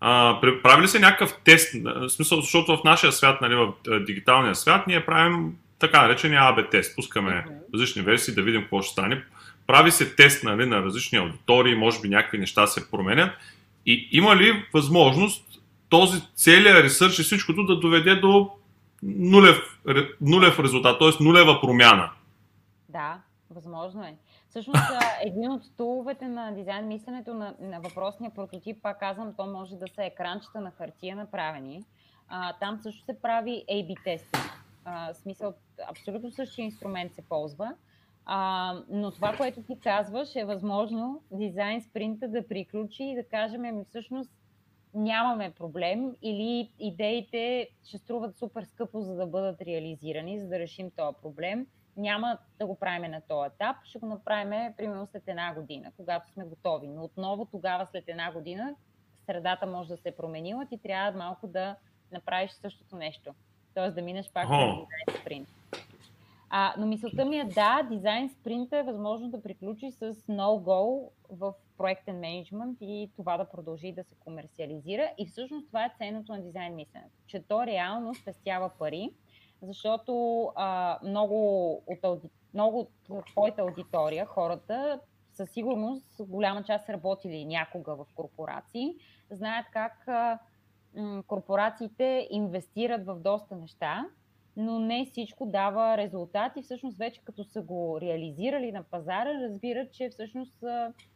а, 0.00 0.40
прави 0.62 0.82
ли 0.82 0.88
се 0.88 0.98
някакъв 0.98 1.40
тест, 1.44 1.74
в 1.84 2.08
смисъл, 2.08 2.40
защото 2.40 2.76
в 2.76 2.84
нашия 2.84 3.12
свят, 3.12 3.40
нали, 3.40 3.54
в 3.54 3.72
дигиталния 4.06 4.54
свят, 4.54 4.86
ние 4.86 5.06
правим 5.06 5.56
така 5.78 6.02
наречения 6.02 6.40
АБ 6.40 6.70
тест, 6.70 6.96
пускаме 6.96 7.44
различни 7.74 8.02
версии 8.02 8.34
да 8.34 8.42
видим 8.42 8.62
какво 8.62 8.82
ще 8.82 8.92
стане. 8.92 9.24
Прави 9.66 9.90
се 9.90 10.14
тест 10.14 10.44
нали, 10.44 10.66
на 10.66 10.82
различни 10.82 11.18
аудитории, 11.18 11.74
може 11.74 12.00
би 12.00 12.08
някакви 12.08 12.38
неща 12.38 12.66
се 12.66 12.90
променят. 12.90 13.30
И 13.86 14.08
има 14.12 14.36
ли 14.36 14.64
възможност 14.74 15.62
този 15.88 16.22
целият 16.34 16.84
ресърч 16.84 17.18
и 17.18 17.22
всичкото 17.22 17.64
да 17.64 17.80
доведе 17.80 18.14
до 18.14 18.50
нулев, 19.02 19.80
нулев 20.20 20.58
резултат, 20.58 20.98
т.е. 20.98 21.24
нулева 21.24 21.60
промяна? 21.60 22.10
Да, 22.88 23.18
възможно 23.50 24.04
е. 24.04 24.14
Всъщност, 24.48 24.82
един 25.24 25.50
от 25.50 25.64
стуловете 25.64 26.28
на 26.28 26.54
дизайн 26.54 26.88
мисленето 26.88 27.34
на, 27.34 27.54
на 27.60 27.80
въпросния 27.80 28.30
прототип, 28.34 28.82
пак 28.82 29.00
казвам, 29.00 29.34
то 29.36 29.46
може 29.46 29.76
да 29.76 29.88
са 29.88 30.04
екранчета 30.04 30.60
на 30.60 30.70
хартия 30.70 31.16
направени. 31.16 31.84
А, 32.28 32.52
там 32.52 32.78
също 32.82 33.04
се 33.04 33.20
прави 33.22 33.64
A-B 33.70 34.04
тест. 34.04 34.36
А, 34.84 35.14
смисъл, 35.14 35.54
абсолютно 35.90 36.30
същия 36.30 36.64
инструмент 36.64 37.14
се 37.14 37.22
ползва. 37.22 37.72
А, 38.26 38.74
но 38.88 39.10
това, 39.10 39.36
което 39.36 39.62
ти 39.62 39.78
казваш, 39.80 40.36
е 40.36 40.44
възможно 40.44 41.22
дизайн 41.30 41.82
спринта 41.82 42.28
да 42.28 42.48
приключи 42.48 43.04
и 43.04 43.14
да 43.14 43.24
кажем, 43.24 43.60
ми 43.60 43.84
всъщност 43.84 44.30
нямаме 44.94 45.50
проблем 45.50 46.16
или 46.22 46.70
идеите 46.78 47.68
ще 47.84 47.98
струват 47.98 48.36
супер 48.36 48.62
скъпо, 48.62 49.00
за 49.00 49.14
да 49.14 49.26
бъдат 49.26 49.62
реализирани, 49.62 50.40
за 50.40 50.48
да 50.48 50.58
решим 50.58 50.90
този 50.96 51.16
проблем 51.22 51.66
няма 51.96 52.38
да 52.58 52.66
го 52.66 52.78
правим 52.78 53.10
на 53.10 53.20
този 53.20 53.46
етап, 53.54 53.76
ще 53.84 53.98
го 53.98 54.06
направим 54.06 54.72
примерно 54.76 55.06
след 55.06 55.22
една 55.26 55.54
година, 55.54 55.92
когато 55.96 56.30
сме 56.32 56.44
готови. 56.44 56.88
Но 56.88 57.04
отново 57.04 57.44
тогава 57.44 57.86
след 57.86 58.04
една 58.06 58.32
година 58.32 58.74
средата 59.26 59.66
може 59.66 59.88
да 59.88 59.96
се 59.96 60.08
е 60.08 60.16
променила, 60.16 60.66
ти 60.66 60.78
трябва 60.78 61.18
малко 61.18 61.46
да 61.46 61.76
направиш 62.12 62.50
същото 62.50 62.96
нещо. 62.96 63.34
Тоест 63.74 63.94
да 63.94 64.02
минеш 64.02 64.30
пак 64.30 64.48
на 64.48 64.58
дизайн 64.58 65.20
спринт. 65.22 65.48
А, 66.54 66.74
но 66.78 66.86
мисълта 66.86 67.24
ми 67.24 67.38
е 67.38 67.44
да, 67.44 67.82
дизайн 67.90 68.28
спринта 68.28 68.78
е 68.78 68.82
възможно 68.82 69.30
да 69.30 69.42
приключи 69.42 69.90
с 69.90 70.14
no-go 70.14 71.08
в 71.30 71.54
проектен 71.78 72.18
менеджмент 72.18 72.78
и 72.80 73.10
това 73.16 73.36
да 73.36 73.44
продължи 73.44 73.92
да 73.92 74.04
се 74.04 74.14
комерциализира. 74.14 75.10
И 75.18 75.26
всъщност 75.26 75.66
това 75.66 75.84
е 75.84 75.92
ценното 75.98 76.32
на 76.32 76.42
дизайн 76.42 76.74
мисленето, 76.74 77.16
че 77.26 77.42
то 77.48 77.66
реално 77.66 78.14
спестява 78.14 78.70
пари, 78.78 79.10
защото 79.62 80.44
а, 80.56 80.98
много, 81.04 81.72
от 81.86 82.04
ауди... 82.04 82.30
много 82.54 82.90
от 83.10 83.26
твоята 83.26 83.62
аудитория, 83.62 84.26
хората, 84.26 85.00
със 85.32 85.50
сигурност 85.50 86.20
голяма 86.20 86.62
част 86.62 86.86
са 86.86 86.92
работили 86.92 87.44
някога 87.44 87.94
в 87.94 88.06
корпорации, 88.14 88.94
знаят 89.30 89.66
как 89.72 90.08
а, 90.08 90.38
м- 90.96 91.22
корпорациите 91.26 92.28
инвестират 92.30 93.06
в 93.06 93.14
доста 93.20 93.56
неща, 93.56 94.06
но 94.56 94.78
не 94.78 95.04
всичко 95.04 95.46
дава 95.46 95.96
резултати. 95.96 96.62
Всъщност 96.62 96.98
вече 96.98 97.20
като 97.24 97.44
са 97.44 97.62
го 97.62 98.00
реализирали 98.00 98.72
на 98.72 98.82
пазара, 98.82 99.40
разбират, 99.42 99.92
че 99.92 100.08
всъщност 100.10 100.64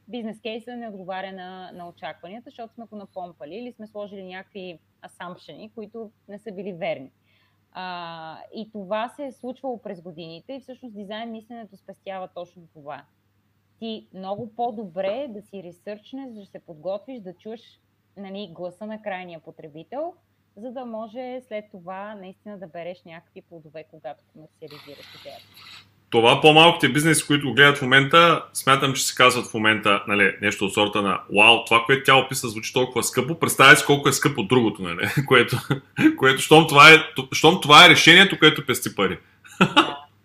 бизнес 0.08 0.40
кейса 0.40 0.76
не 0.76 0.88
отговаря 0.88 1.32
на, 1.32 1.72
на 1.72 1.88
очакванията, 1.88 2.50
защото 2.50 2.74
сме 2.74 2.84
го 2.84 2.96
напомпали 2.96 3.54
или 3.54 3.72
сме 3.72 3.86
сложили 3.86 4.24
някакви 4.24 4.78
асампшени, 5.02 5.70
които 5.74 6.10
не 6.28 6.38
са 6.38 6.52
били 6.52 6.72
верни. 6.72 7.10
А, 7.72 8.38
и 8.54 8.70
това 8.72 9.08
се 9.08 9.26
е 9.26 9.32
случвало 9.32 9.82
през 9.82 10.02
годините 10.02 10.52
и 10.52 10.60
всъщност 10.60 10.94
дизайн 10.94 11.30
мисленето 11.30 11.76
спестява 11.76 12.28
точно 12.34 12.62
това. 12.74 13.04
Ти 13.78 14.06
много 14.14 14.54
по-добре 14.56 15.26
да 15.30 15.42
си 15.42 15.62
ресърчнеш, 15.62 16.32
да 16.32 16.46
се 16.46 16.58
подготвиш, 16.58 17.20
да 17.20 17.34
чуеш 17.34 17.80
нали, 18.16 18.50
гласа 18.52 18.86
на 18.86 19.02
крайния 19.02 19.40
потребител, 19.40 20.14
за 20.56 20.70
да 20.70 20.84
може 20.84 21.40
след 21.48 21.64
това 21.70 22.14
наистина 22.14 22.58
да 22.58 22.66
береш 22.66 23.02
някакви 23.06 23.42
плодове, 23.42 23.84
когато 23.90 24.24
комерциализираш 24.32 25.14
идеята 25.20 25.46
това 26.10 26.40
по-малките 26.40 26.88
бизнеси, 26.88 27.26
които 27.26 27.48
го 27.48 27.54
гледат 27.54 27.78
в 27.78 27.82
момента, 27.82 28.44
смятам, 28.52 28.92
че 28.92 29.06
се 29.06 29.14
казват 29.14 29.46
в 29.46 29.54
момента 29.54 30.04
нали, 30.08 30.36
нещо 30.42 30.64
от 30.64 30.74
сорта 30.74 31.02
на 31.02 31.20
Вау, 31.36 31.64
това, 31.64 31.82
което 31.86 32.02
тя 32.04 32.16
описа, 32.16 32.48
звучи 32.48 32.72
толкова 32.72 33.02
скъпо, 33.02 33.38
представя 33.38 33.76
си 33.76 33.86
колко 33.86 34.08
е 34.08 34.12
скъпо 34.12 34.42
другото, 34.42 34.82
нали? 34.82 35.08
което, 35.26 35.56
което 36.18 36.42
щом, 36.42 36.66
това 36.68 36.90
е, 36.90 36.96
щом 37.32 37.60
това 37.60 37.86
е 37.86 37.88
решението, 37.88 38.38
което 38.38 38.66
пести 38.66 38.94
пари. 38.94 39.18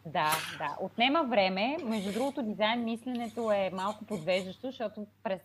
Да, 0.06 0.32
да. 0.58 0.76
Отнема 0.82 1.24
време. 1.30 1.78
Между 1.84 2.12
другото, 2.12 2.42
дизайн 2.42 2.84
мисленето 2.84 3.52
е 3.52 3.72
малко 3.74 4.06
подвеждащо, 4.06 4.68
защото 4.68 5.06
през 5.24 5.40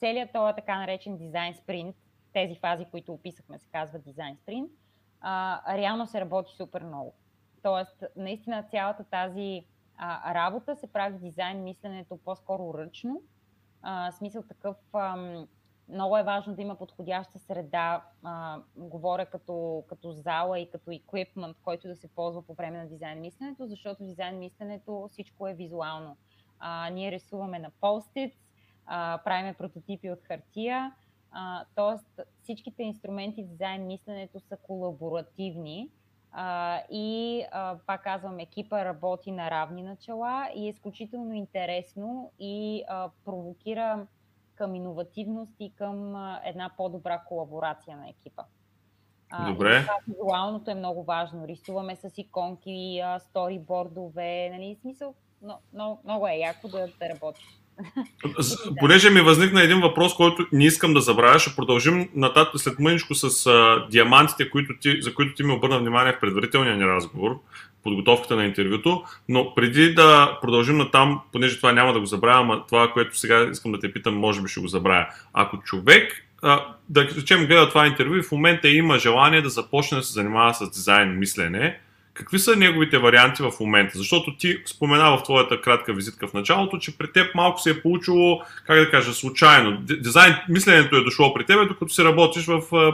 целият 0.00 0.32
този 0.32 0.54
така 0.56 0.78
наречен 0.78 1.16
дизайн 1.16 1.54
спринт, 1.54 1.96
тези 2.32 2.54
фази, 2.54 2.84
които 2.84 3.12
описахме, 3.12 3.58
се 3.58 3.68
казва 3.72 3.98
дизайн 3.98 4.36
спринт, 4.36 4.70
а, 5.20 5.62
реално 5.76 6.06
се 6.06 6.20
работи 6.20 6.52
супер 6.56 6.82
много. 6.82 7.14
Тоест, 7.62 8.04
наистина 8.16 8.62
цялата 8.62 9.04
тази 9.04 9.64
а, 9.96 10.34
работа 10.34 10.76
се 10.76 10.92
прави 10.92 11.18
дизайн 11.18 11.62
мисленето 11.62 12.18
по-скоро 12.24 12.78
ръчно. 12.78 13.22
А, 13.82 14.12
смисъл 14.12 14.42
такъв, 14.42 14.76
ам, 14.94 15.46
много 15.88 16.16
е 16.18 16.22
важно 16.22 16.54
да 16.54 16.62
има 16.62 16.76
подходяща 16.76 17.38
среда, 17.38 18.04
а, 18.24 18.60
говоря 18.76 19.26
като, 19.26 19.84
като 19.88 20.12
зала 20.12 20.58
и 20.58 20.70
като 20.70 20.90
еквипмент, 20.90 21.56
който 21.62 21.88
да 21.88 21.96
се 21.96 22.08
ползва 22.08 22.42
по 22.42 22.54
време 22.54 22.78
на 22.78 22.88
дизайн 22.88 23.20
мисленето, 23.20 23.66
защото 23.66 24.04
дизайн 24.04 24.38
мисленето 24.38 25.08
всичко 25.08 25.48
е 25.48 25.54
визуално. 25.54 26.16
А, 26.58 26.90
ние 26.90 27.12
рисуваме 27.12 27.58
на 27.58 27.70
постит, 27.80 28.34
правиме 29.24 29.54
прототипи 29.54 30.10
от 30.10 30.22
хартия, 30.22 30.94
а, 31.32 31.64
тоест 31.74 32.20
всичките 32.42 32.82
инструменти 32.82 33.44
дизайн 33.44 33.86
мисленето 33.86 34.40
са 34.40 34.56
колаборативни 34.56 35.90
а, 36.32 36.80
и 36.90 37.44
а, 37.52 37.78
пак 37.86 38.04
казвам, 38.04 38.38
екипа 38.38 38.84
работи 38.84 39.32
на 39.32 39.50
равни 39.50 39.82
начала 39.82 40.48
и 40.56 40.66
е 40.66 40.68
изключително 40.68 41.34
интересно 41.34 42.32
и 42.38 42.84
а, 42.88 43.10
провокира 43.24 44.06
към 44.54 44.74
иновативност 44.74 45.52
и 45.60 45.72
към 45.74 46.14
а, 46.14 46.40
една 46.44 46.70
по-добра 46.76 47.18
колаборация 47.18 47.96
на 47.96 48.08
екипа. 48.08 48.42
А, 49.30 49.52
Добре. 49.52 49.86
И 50.08 50.10
визуалното 50.10 50.70
е 50.70 50.74
много 50.74 51.04
важно. 51.04 51.48
Рисуваме 51.48 51.96
с 51.96 52.10
иконки, 52.16 53.00
а, 53.04 53.18
сторибордове, 53.18 54.50
нали, 54.50 54.78
смисъл, 54.80 55.14
но, 55.42 55.58
но, 55.72 55.98
много 56.04 56.28
е 56.28 56.34
яко 56.34 56.68
да, 56.68 56.86
да 56.98 57.08
работиш. 57.08 57.59
Понеже 58.80 59.10
ми 59.10 59.20
възникна 59.20 59.62
един 59.62 59.80
въпрос, 59.80 60.14
който 60.14 60.46
не 60.52 60.64
искам 60.64 60.94
да 60.94 61.00
забравя, 61.00 61.38
ще 61.38 61.56
продължим 61.56 62.08
нататък 62.14 62.60
след 62.60 62.78
мъничко 62.78 63.14
с 63.14 63.46
а, 63.46 63.86
диамантите, 63.90 64.50
които 64.50 64.74
ти, 64.80 65.02
за 65.02 65.14
които 65.14 65.34
ти 65.34 65.42
ми 65.42 65.52
обърна 65.52 65.78
внимание 65.78 66.12
в 66.12 66.20
предварителния 66.20 66.76
ни 66.76 66.86
разговор, 66.86 67.38
подготовката 67.84 68.36
на 68.36 68.44
интервюто, 68.44 69.04
но 69.28 69.54
преди 69.54 69.94
да 69.94 70.38
продължим 70.42 70.76
на 70.76 70.90
там, 70.90 71.20
понеже 71.32 71.56
това 71.56 71.72
няма 71.72 71.92
да 71.92 72.00
го 72.00 72.06
забравя, 72.06 72.54
а 72.54 72.66
това, 72.66 72.92
което 72.92 73.18
сега 73.18 73.48
искам 73.52 73.72
да 73.72 73.80
те 73.80 73.92
питам, 73.92 74.14
може 74.14 74.42
би 74.42 74.48
ще 74.48 74.60
го 74.60 74.68
забравя. 74.68 75.06
Ако 75.32 75.62
човек, 75.62 76.24
а, 76.42 76.66
да 76.88 77.04
речем, 77.04 77.46
гледа 77.46 77.68
това 77.68 77.86
интервю 77.86 78.16
и 78.16 78.22
в 78.22 78.32
момента 78.32 78.68
има 78.68 78.98
желание 78.98 79.42
да 79.42 79.48
започне 79.48 79.98
да 79.98 80.04
се 80.04 80.12
занимава 80.12 80.54
с 80.54 80.70
дизайн 80.70 81.18
мислене, 81.18 81.80
Какви 82.20 82.38
са 82.38 82.56
неговите 82.56 82.98
варианти 82.98 83.42
в 83.42 83.52
момента? 83.60 83.98
Защото 83.98 84.36
ти 84.36 84.58
спомена 84.66 85.16
в 85.16 85.22
твоята 85.22 85.60
кратка 85.60 85.92
визитка 85.92 86.28
в 86.28 86.32
началото, 86.32 86.78
че 86.78 86.98
при 86.98 87.12
теб 87.12 87.34
малко 87.34 87.60
се 87.60 87.70
е 87.70 87.82
получило, 87.82 88.42
как 88.66 88.78
да 88.78 88.90
кажа, 88.90 89.12
случайно. 89.12 89.78
Дизайн, 89.80 90.34
мисленето 90.48 90.96
е 90.96 91.04
дошло 91.04 91.34
при 91.34 91.44
теб, 91.44 91.68
докато 91.68 91.94
си 91.94 92.04
работиш 92.04 92.46
в 92.46 92.92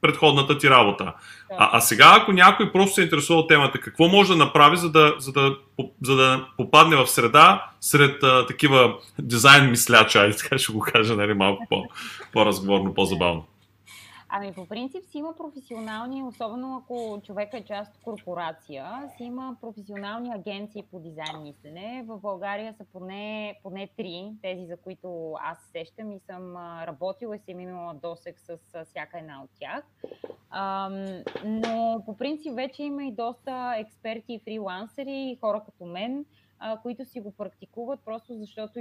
предходната 0.00 0.58
ти 0.58 0.70
работа. 0.70 1.12
А, 1.58 1.70
а 1.72 1.80
сега, 1.80 2.18
ако 2.22 2.32
някой 2.32 2.72
просто 2.72 2.94
се 2.94 3.02
интересува 3.02 3.40
от 3.40 3.48
темата, 3.48 3.80
какво 3.80 4.08
може 4.08 4.32
да 4.32 4.36
направи, 4.36 4.76
за 4.76 4.90
да, 4.90 5.14
за 5.18 5.32
да, 5.32 5.56
за 6.02 6.16
да 6.16 6.46
попадне 6.56 6.96
в 6.96 7.06
среда 7.06 7.66
сред 7.80 8.22
а, 8.22 8.46
такива 8.46 8.94
дизайн 9.18 9.70
мисляча, 9.70 10.30
така 10.42 10.58
ще 10.58 10.72
го 10.72 10.80
кажа 10.80 11.16
нали, 11.16 11.34
малко 11.34 11.66
по, 11.68 11.84
по-разговорно, 12.32 12.94
по-забавно? 12.94 13.44
Ами 14.34 14.52
по 14.52 14.66
принцип 14.66 15.04
си 15.04 15.18
има 15.18 15.34
професионални, 15.36 16.22
особено 16.22 16.76
ако 16.76 17.20
човека 17.22 17.58
е 17.58 17.64
част 17.64 17.96
от 17.96 18.02
корпорация, 18.02 19.10
си 19.16 19.24
има 19.24 19.56
професионални 19.60 20.32
агенции 20.32 20.82
по 20.90 21.00
дизайн 21.00 21.42
мислене. 21.42 22.04
В 22.06 22.18
България 22.18 22.74
са 22.74 22.84
поне, 22.84 23.54
поне 23.62 23.88
три, 23.96 24.32
тези 24.42 24.66
за 24.66 24.76
които 24.76 25.34
аз 25.40 25.58
сещам 25.72 26.12
и 26.12 26.20
съм 26.20 26.56
работила 26.56 27.36
и 27.36 27.38
съм 27.38 27.60
имала 27.60 27.94
досек 27.94 28.40
с 28.40 28.58
всяка 28.84 29.18
една 29.18 29.42
от 29.42 29.50
тях. 29.60 29.84
Ам, 30.50 31.22
но 31.44 32.02
по 32.06 32.16
принцип 32.16 32.54
вече 32.54 32.82
има 32.82 33.04
и 33.04 33.12
доста 33.12 33.74
експерти 33.76 34.32
и 34.34 34.40
фрилансери, 34.40 35.38
хора 35.40 35.62
като 35.64 35.84
мен, 35.84 36.24
а, 36.58 36.80
които 36.80 37.04
си 37.04 37.20
го 37.20 37.32
практикуват 37.32 38.00
просто 38.04 38.34
защото 38.34 38.80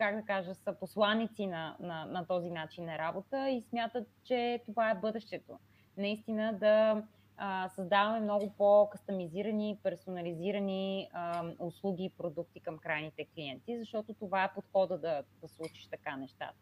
как 0.00 0.16
да 0.16 0.22
кажа, 0.22 0.54
са 0.54 0.72
посланици 0.72 1.46
на, 1.46 1.76
на, 1.80 2.04
на 2.04 2.26
този 2.26 2.50
начин 2.50 2.84
на 2.84 2.98
работа 2.98 3.50
и 3.50 3.62
смятат, 3.62 4.08
че 4.24 4.62
това 4.66 4.90
е 4.90 4.94
бъдещето. 4.94 5.58
Наистина 5.96 6.52
да 6.52 7.02
а, 7.36 7.68
създаваме 7.68 8.20
много 8.20 8.52
по-кастомизирани, 8.58 9.78
персонализирани 9.82 11.08
а, 11.12 11.44
услуги 11.58 12.04
и 12.04 12.10
продукти 12.10 12.60
към 12.60 12.78
крайните 12.78 13.26
клиенти, 13.34 13.78
защото 13.78 14.14
това 14.14 14.44
е 14.44 14.54
подхода 14.54 14.98
да, 14.98 15.22
да 15.40 15.48
случиш 15.48 15.86
така 15.86 16.16
нещата. 16.16 16.58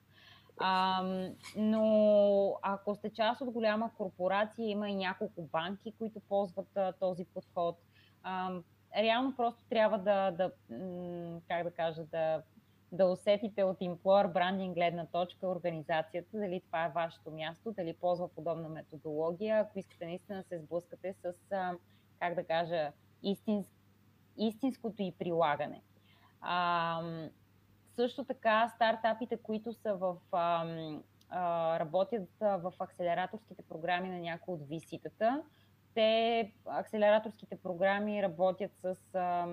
А, 0.60 1.02
но 1.56 2.58
ако 2.62 2.94
сте 2.94 3.10
част 3.10 3.40
от 3.40 3.50
голяма 3.50 3.90
корпорация, 3.96 4.68
има 4.68 4.90
и 4.90 4.96
няколко 4.96 5.42
банки, 5.42 5.92
които 5.98 6.20
ползват 6.20 6.76
а, 6.76 6.92
този 6.92 7.24
подход. 7.24 7.78
А, 8.22 8.52
реално 8.96 9.36
просто 9.36 9.64
трябва 9.70 9.98
да, 9.98 10.30
да 10.30 10.52
как 11.48 11.64
да 11.64 11.70
кажа, 11.70 12.04
да, 12.04 12.42
да 12.92 13.06
усетите 13.06 13.64
от 13.64 13.78
employer 13.78 14.32
branding 14.32 14.74
гледна 14.74 15.06
точка 15.06 15.48
организацията, 15.48 16.38
дали 16.38 16.60
това 16.60 16.84
е 16.84 16.92
вашето 16.94 17.30
място, 17.30 17.72
дали 17.72 17.92
ползва 17.92 18.28
подобна 18.28 18.68
методология, 18.68 19.60
ако 19.60 19.78
искате 19.78 20.06
наистина 20.06 20.38
да 20.38 20.44
се 20.44 20.58
сблъскате 20.58 21.14
с, 21.22 21.34
как 22.18 22.34
да 22.34 22.44
кажа, 22.44 22.92
истинс, 23.22 23.66
истинското 24.36 25.02
и 25.02 25.12
прилагане. 25.18 25.82
А, 26.40 27.02
също 27.96 28.24
така, 28.24 28.68
стартапите, 28.68 29.36
които 29.36 29.72
са 29.72 29.94
в, 29.94 30.16
а, 30.32 30.66
а, 31.28 31.78
работят 31.80 32.28
в 32.40 32.72
акселераторските 32.78 33.62
програми 33.62 34.08
на 34.08 34.18
някои 34.18 34.54
от 34.54 34.68
виситата, 34.68 35.42
те, 35.98 36.52
акселераторските 36.66 37.56
програми 37.62 38.22
работят 38.22 38.70
с, 38.80 38.96
а, 39.14 39.46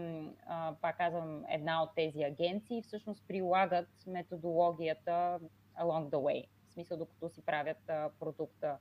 а, 0.47 0.73
пак 0.81 0.97
казвам, 0.97 1.43
една 1.49 1.83
от 1.83 1.89
тези 1.95 2.23
агенции 2.23 2.77
и 2.77 2.81
всъщност 2.81 3.23
прилагат 3.27 3.87
методологията 4.07 5.39
along 5.81 6.09
the 6.09 6.15
way, 6.15 6.45
в 6.69 6.73
смисъл 6.73 6.97
докато 6.97 7.29
си 7.29 7.41
правят 7.45 7.89
а, 7.89 8.09
продукта. 8.19 8.75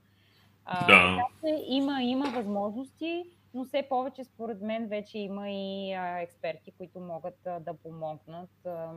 А, 0.65 0.87
да. 0.87 1.21
има, 1.67 2.03
има 2.03 2.29
възможности, 2.29 3.23
но 3.53 3.65
все 3.65 3.85
повече 3.89 4.23
според 4.23 4.61
мен 4.61 4.87
вече 4.87 5.17
има 5.17 5.49
и 5.49 5.93
а, 5.93 6.19
експерти, 6.19 6.71
които 6.77 6.99
могат 6.99 7.47
а, 7.47 7.59
да 7.59 7.73
помогнат 7.73 8.65
а, 8.65 8.91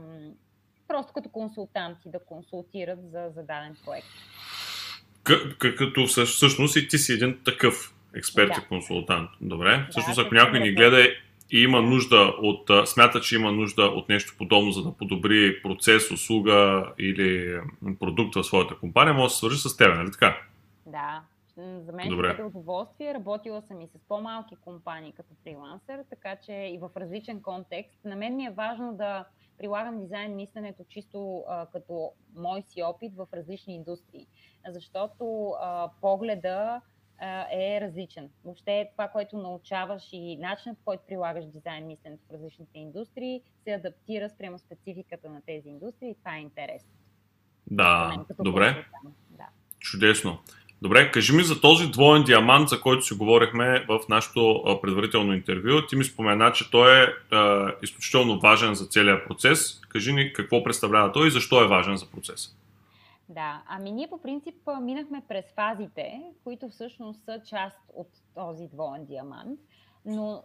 просто 0.89 1.13
като 1.13 1.29
консултанти 1.29 2.11
да 2.11 2.19
консултират 2.25 3.11
за 3.11 3.31
зададен 3.35 3.77
проект. 3.85 4.07
К- 5.25 5.77
като 5.77 6.07
всъщност 6.07 6.77
и 6.77 6.89
ти 6.89 6.99
си 6.99 7.13
един 7.13 7.41
такъв 7.45 7.95
експерт 8.15 8.51
и 8.57 8.61
да. 8.61 8.67
консултант. 8.67 9.31
Добре. 9.41 9.77
Да, 9.77 9.87
Всъщност, 9.91 10.19
ако 10.19 10.35
някой 10.35 10.61
ни 10.61 10.73
гледа 10.73 11.09
и 11.51 11.63
има 11.63 11.83
нужда 11.83 12.35
от, 12.43 12.89
смята, 12.89 13.21
че 13.21 13.37
има 13.37 13.53
нужда 13.53 13.83
от 13.83 14.09
нещо 14.09 14.35
подобно, 14.39 14.73
за 14.73 14.83
да 14.83 14.93
подобри 14.93 15.63
процес, 15.63 16.11
услуга 16.11 16.93
или 16.99 17.61
продукт 18.01 18.35
в 18.35 18.45
своята 18.45 18.79
компания, 18.79 19.15
може 19.15 19.25
да 19.25 19.31
се 19.31 19.39
свържи 19.39 19.59
с 19.59 19.77
теб, 19.77 19.97
нали 19.97 20.11
така? 20.13 20.37
Да. 20.87 21.23
За 21.57 21.93
мен 21.93 22.09
Добре. 22.09 22.37
е 22.39 22.43
удоволствие. 22.43 23.15
Работила 23.15 23.63
съм 23.63 23.81
и 23.81 23.87
с 23.87 23.99
по-малки 24.09 24.57
компании 24.57 25.13
като 25.13 25.35
фрилансър, 25.43 26.05
така 26.11 26.37
че 26.37 26.53
и 26.53 26.79
в 26.79 26.91
различен 26.97 27.43
контекст. 27.43 28.05
На 28.05 28.17
мен 28.17 28.37
ми 28.37 28.45
е 28.45 28.51
важно 28.51 28.95
да 28.95 29.25
прилагам 29.59 30.01
дизайн 30.01 30.37
мисленето 30.37 30.85
чисто 30.89 31.45
а, 31.49 31.67
като 31.67 32.11
мой 32.37 32.63
си 32.63 32.83
опит 32.83 33.17
в 33.17 33.27
различни 33.35 33.75
индустрии. 33.75 34.27
Защото 34.69 35.51
а, 35.61 35.91
погледа 36.01 36.81
е 37.53 37.81
различен. 37.81 38.29
Въобще 38.45 38.89
това, 38.93 39.09
което 39.09 39.37
научаваш 39.37 40.03
и 40.13 40.37
начинът 40.37 40.79
по 40.79 40.85
който 40.85 41.03
прилагаш 41.09 41.47
дизайн 41.47 41.87
мисленето 41.87 42.23
в 42.29 42.33
различните 42.33 42.79
индустрии, 42.79 43.41
се 43.65 43.71
адаптира 43.71 44.31
спрямо 44.31 44.59
спецификата 44.59 45.31
на 45.31 45.41
тези 45.47 45.69
индустрии 45.69 46.15
това 46.15 46.37
е 46.37 46.41
интересно. 46.41 46.91
Да, 47.71 48.09
мен, 48.09 48.27
добре. 48.41 48.85
Да. 49.31 49.47
Чудесно. 49.81 50.39
Добре, 50.83 51.11
кажи 51.11 51.33
ми 51.33 51.43
за 51.43 51.61
този 51.61 51.91
двоен 51.91 52.25
диамант, 52.25 52.69
за 52.69 52.81
който 52.81 53.03
си 53.03 53.15
говорихме 53.15 53.85
в 53.89 54.01
нашото 54.09 54.79
предварително 54.83 55.35
интервю. 55.35 55.87
Ти 55.87 55.97
ми 55.97 56.05
спомена, 56.05 56.53
че 56.53 56.71
той 56.71 57.03
е, 57.03 57.05
е 57.05 57.09
изключително 57.83 58.41
важен 58.41 58.75
за 58.75 58.87
целия 58.87 59.25
процес. 59.25 59.81
Кажи 59.89 60.13
ни 60.13 60.33
какво 60.33 60.65
представлява 60.65 61.13
той 61.13 61.29
и 61.29 61.31
защо 61.31 61.65
е 61.65 61.69
важен 61.69 61.97
за 61.97 62.07
процеса. 62.07 62.58
Да, 63.29 63.63
ами 63.67 63.93
ние 63.93 64.09
по 64.09 64.21
принцип 64.21 64.55
минахме 64.83 65.25
през 65.29 65.53
фазите, 65.53 66.33
които 66.45 66.69
всъщност 66.69 67.25
са 67.25 67.43
част 67.43 67.79
от 67.95 68.09
този 68.35 68.69
двоен 68.69 69.05
диамант, 69.05 69.61
но 70.05 70.43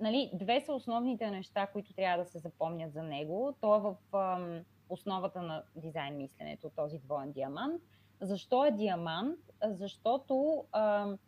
нали, 0.00 0.30
две 0.34 0.60
са 0.60 0.72
основните 0.72 1.30
неща, 1.30 1.66
които 1.66 1.94
трябва 1.94 2.24
да 2.24 2.30
се 2.30 2.38
запомнят 2.38 2.92
за 2.92 3.02
него. 3.02 3.54
То 3.60 3.76
е 3.76 3.80
в 3.80 4.16
ам, 4.16 4.64
основата 4.88 5.42
на 5.42 5.62
дизайн 5.76 6.16
мисленето, 6.16 6.70
този 6.76 6.98
двоен 6.98 7.32
диамант. 7.32 7.82
Защо 8.20 8.64
е 8.64 8.70
диамант? 8.70 9.38
Защото 9.70 10.64
ам, 10.72 11.18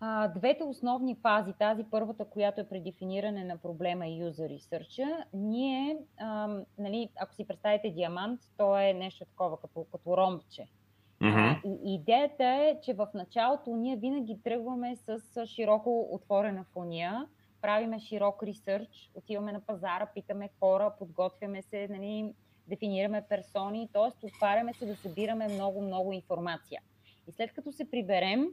а, 0.00 0.28
двете 0.28 0.64
основни 0.64 1.16
фази, 1.22 1.52
тази 1.52 1.84
първата, 1.90 2.24
която 2.24 2.60
е 2.60 2.68
предефиниране 2.68 3.44
на 3.44 3.56
проблема 3.56 4.06
и 4.06 4.22
user 4.22 4.58
research, 4.58 5.24
ние, 5.34 5.98
а, 6.18 6.48
нали, 6.78 7.08
ако 7.20 7.34
си 7.34 7.46
представите 7.46 7.90
диамант, 7.90 8.40
то 8.56 8.78
е 8.78 8.92
нещо 8.92 9.24
такова, 9.24 9.60
като, 9.60 9.86
като 9.92 10.16
ромбче. 10.16 10.66
Mm-hmm. 11.22 11.60
И, 11.64 11.94
идеята 11.94 12.44
е, 12.44 12.80
че 12.82 12.94
в 12.94 13.08
началото 13.14 13.76
ние 13.76 13.96
винаги 13.96 14.38
тръгваме 14.44 14.96
с 14.96 15.46
широко 15.46 16.08
отворена 16.10 16.64
фония, 16.64 17.26
правиме 17.62 18.00
широк 18.00 18.42
ресърч, 18.42 19.10
отиваме 19.14 19.52
на 19.52 19.60
пазара, 19.60 20.06
питаме 20.14 20.50
хора, 20.60 20.92
подготвяме 20.98 21.62
се, 21.62 21.88
нали, 21.90 22.34
дефинираме 22.66 23.22
персони, 23.28 23.88
т.е. 23.92 24.26
отваряме 24.26 24.72
се 24.72 24.86
да 24.86 24.96
събираме 24.96 25.48
много-много 25.48 26.12
информация. 26.12 26.80
И 27.28 27.32
след 27.32 27.52
като 27.52 27.72
се 27.72 27.90
приберем, 27.90 28.46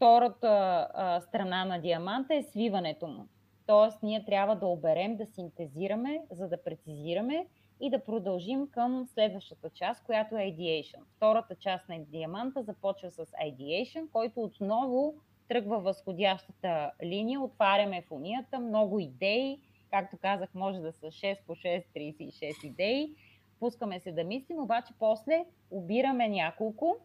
втората 0.00 0.88
а, 0.94 1.20
страна 1.20 1.64
на 1.64 1.80
диаманта 1.80 2.34
е 2.34 2.42
свиването 2.42 3.06
му. 3.06 3.26
Тоест, 3.66 4.02
ние 4.02 4.24
трябва 4.24 4.56
да 4.56 4.66
оберем, 4.66 5.16
да 5.16 5.26
синтезираме, 5.26 6.22
за 6.30 6.48
да 6.48 6.64
прецизираме 6.64 7.46
и 7.80 7.90
да 7.90 8.04
продължим 8.04 8.70
към 8.70 9.06
следващата 9.14 9.70
част, 9.70 10.04
която 10.04 10.36
е 10.36 10.40
ideation. 10.40 11.00
Втората 11.16 11.54
част 11.54 11.88
на 11.88 11.98
диаманта 11.98 12.62
започва 12.62 13.10
с 13.10 13.26
ideation, 13.26 14.10
който 14.12 14.40
отново 14.40 15.14
тръгва 15.48 15.80
възходящата 15.80 16.90
линия, 17.02 17.40
отваряме 17.40 18.02
фонията, 18.02 18.58
много 18.58 18.98
идеи, 19.00 19.60
както 19.90 20.16
казах, 20.16 20.54
може 20.54 20.78
да 20.78 20.92
са 20.92 21.06
6 21.06 21.38
по 21.46 21.54
6, 21.54 21.84
36 21.96 22.66
идеи, 22.66 23.14
пускаме 23.58 24.00
се 24.00 24.12
да 24.12 24.24
мислим, 24.24 24.62
обаче 24.62 24.92
после 24.98 25.44
обираме 25.70 26.28
няколко 26.28 26.96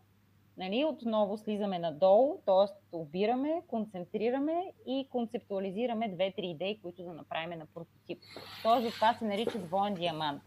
Нали, 0.58 0.86
отново 0.86 1.38
слизаме 1.38 1.80
надолу, 1.80 2.38
т.е. 2.46 2.96
обираме, 2.98 3.62
концентрираме 3.68 4.72
и 4.86 5.08
концептуализираме 5.12 6.10
две-три 6.10 6.48
идеи, 6.48 6.80
които 6.82 7.04
да 7.04 7.14
направим 7.14 7.60
на 7.60 7.66
прототип. 7.66 8.20
Тоест, 8.64 8.96
това 8.96 9.14
се 9.14 9.26
нарича 9.26 9.60
двоен 9.60 9.94
диамант. 9.94 10.44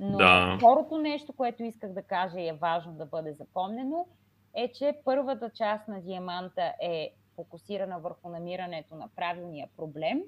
Но 0.00 0.18
да. 0.18 0.56
второто 0.56 0.98
нещо, 0.98 1.32
което 1.32 1.62
исках 1.62 1.92
да 1.92 2.02
кажа 2.02 2.40
и 2.40 2.48
е 2.48 2.52
важно 2.52 2.92
да 2.92 3.06
бъде 3.06 3.32
запомнено, 3.32 4.06
е, 4.54 4.72
че 4.72 4.98
първата 5.04 5.50
част 5.50 5.88
на 5.88 6.00
диаманта 6.00 6.72
е 6.82 7.10
фокусирана 7.36 7.98
върху 7.98 8.28
намирането 8.28 8.94
на 8.94 9.08
правилния 9.16 9.68
проблем, 9.76 10.22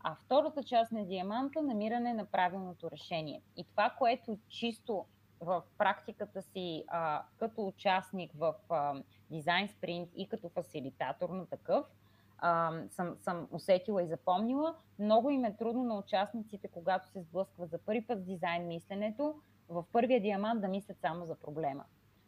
а 0.00 0.14
втората 0.14 0.64
част 0.64 0.92
на 0.92 1.04
диаманта 1.04 1.62
намиране 1.62 2.14
на 2.14 2.24
правилното 2.24 2.90
решение. 2.90 3.42
И 3.56 3.64
това, 3.64 3.90
което 3.98 4.38
чисто 4.48 5.04
в 5.44 5.62
практиката 5.78 6.42
си 6.42 6.84
а, 6.88 7.22
като 7.38 7.66
участник 7.66 8.30
в 8.34 8.54
а, 8.70 8.94
дизайн 9.30 9.68
спринт 9.68 10.08
и 10.16 10.28
като 10.28 10.48
фасилитатор 10.48 11.28
на 11.28 11.46
такъв, 11.46 11.86
а, 12.38 12.72
съм, 12.90 13.16
съм 13.20 13.48
усетила 13.50 14.02
и 14.02 14.06
запомнила, 14.06 14.74
много 14.98 15.30
им 15.30 15.44
е 15.44 15.56
трудно 15.56 15.84
на 15.84 15.98
участниците, 15.98 16.68
когато 16.68 17.08
се 17.08 17.22
сблъскват 17.22 17.70
за 17.70 17.78
първи 17.78 18.06
път 18.06 18.18
с 18.18 18.24
дизайн 18.24 18.66
мисленето, 18.66 19.34
в 19.68 19.84
първия 19.92 20.20
диамант 20.20 20.60
да 20.60 20.68
мислят 20.68 21.00
само 21.00 21.26
за 21.26 21.34
проблема. 21.34 21.84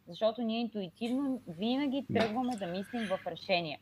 Защото 0.07 0.41
ние 0.41 0.59
интуитивно 0.59 1.41
винаги 1.47 2.05
тръгваме 2.13 2.55
да 2.55 2.67
мислим 2.67 3.07
в 3.07 3.19
решение. 3.27 3.79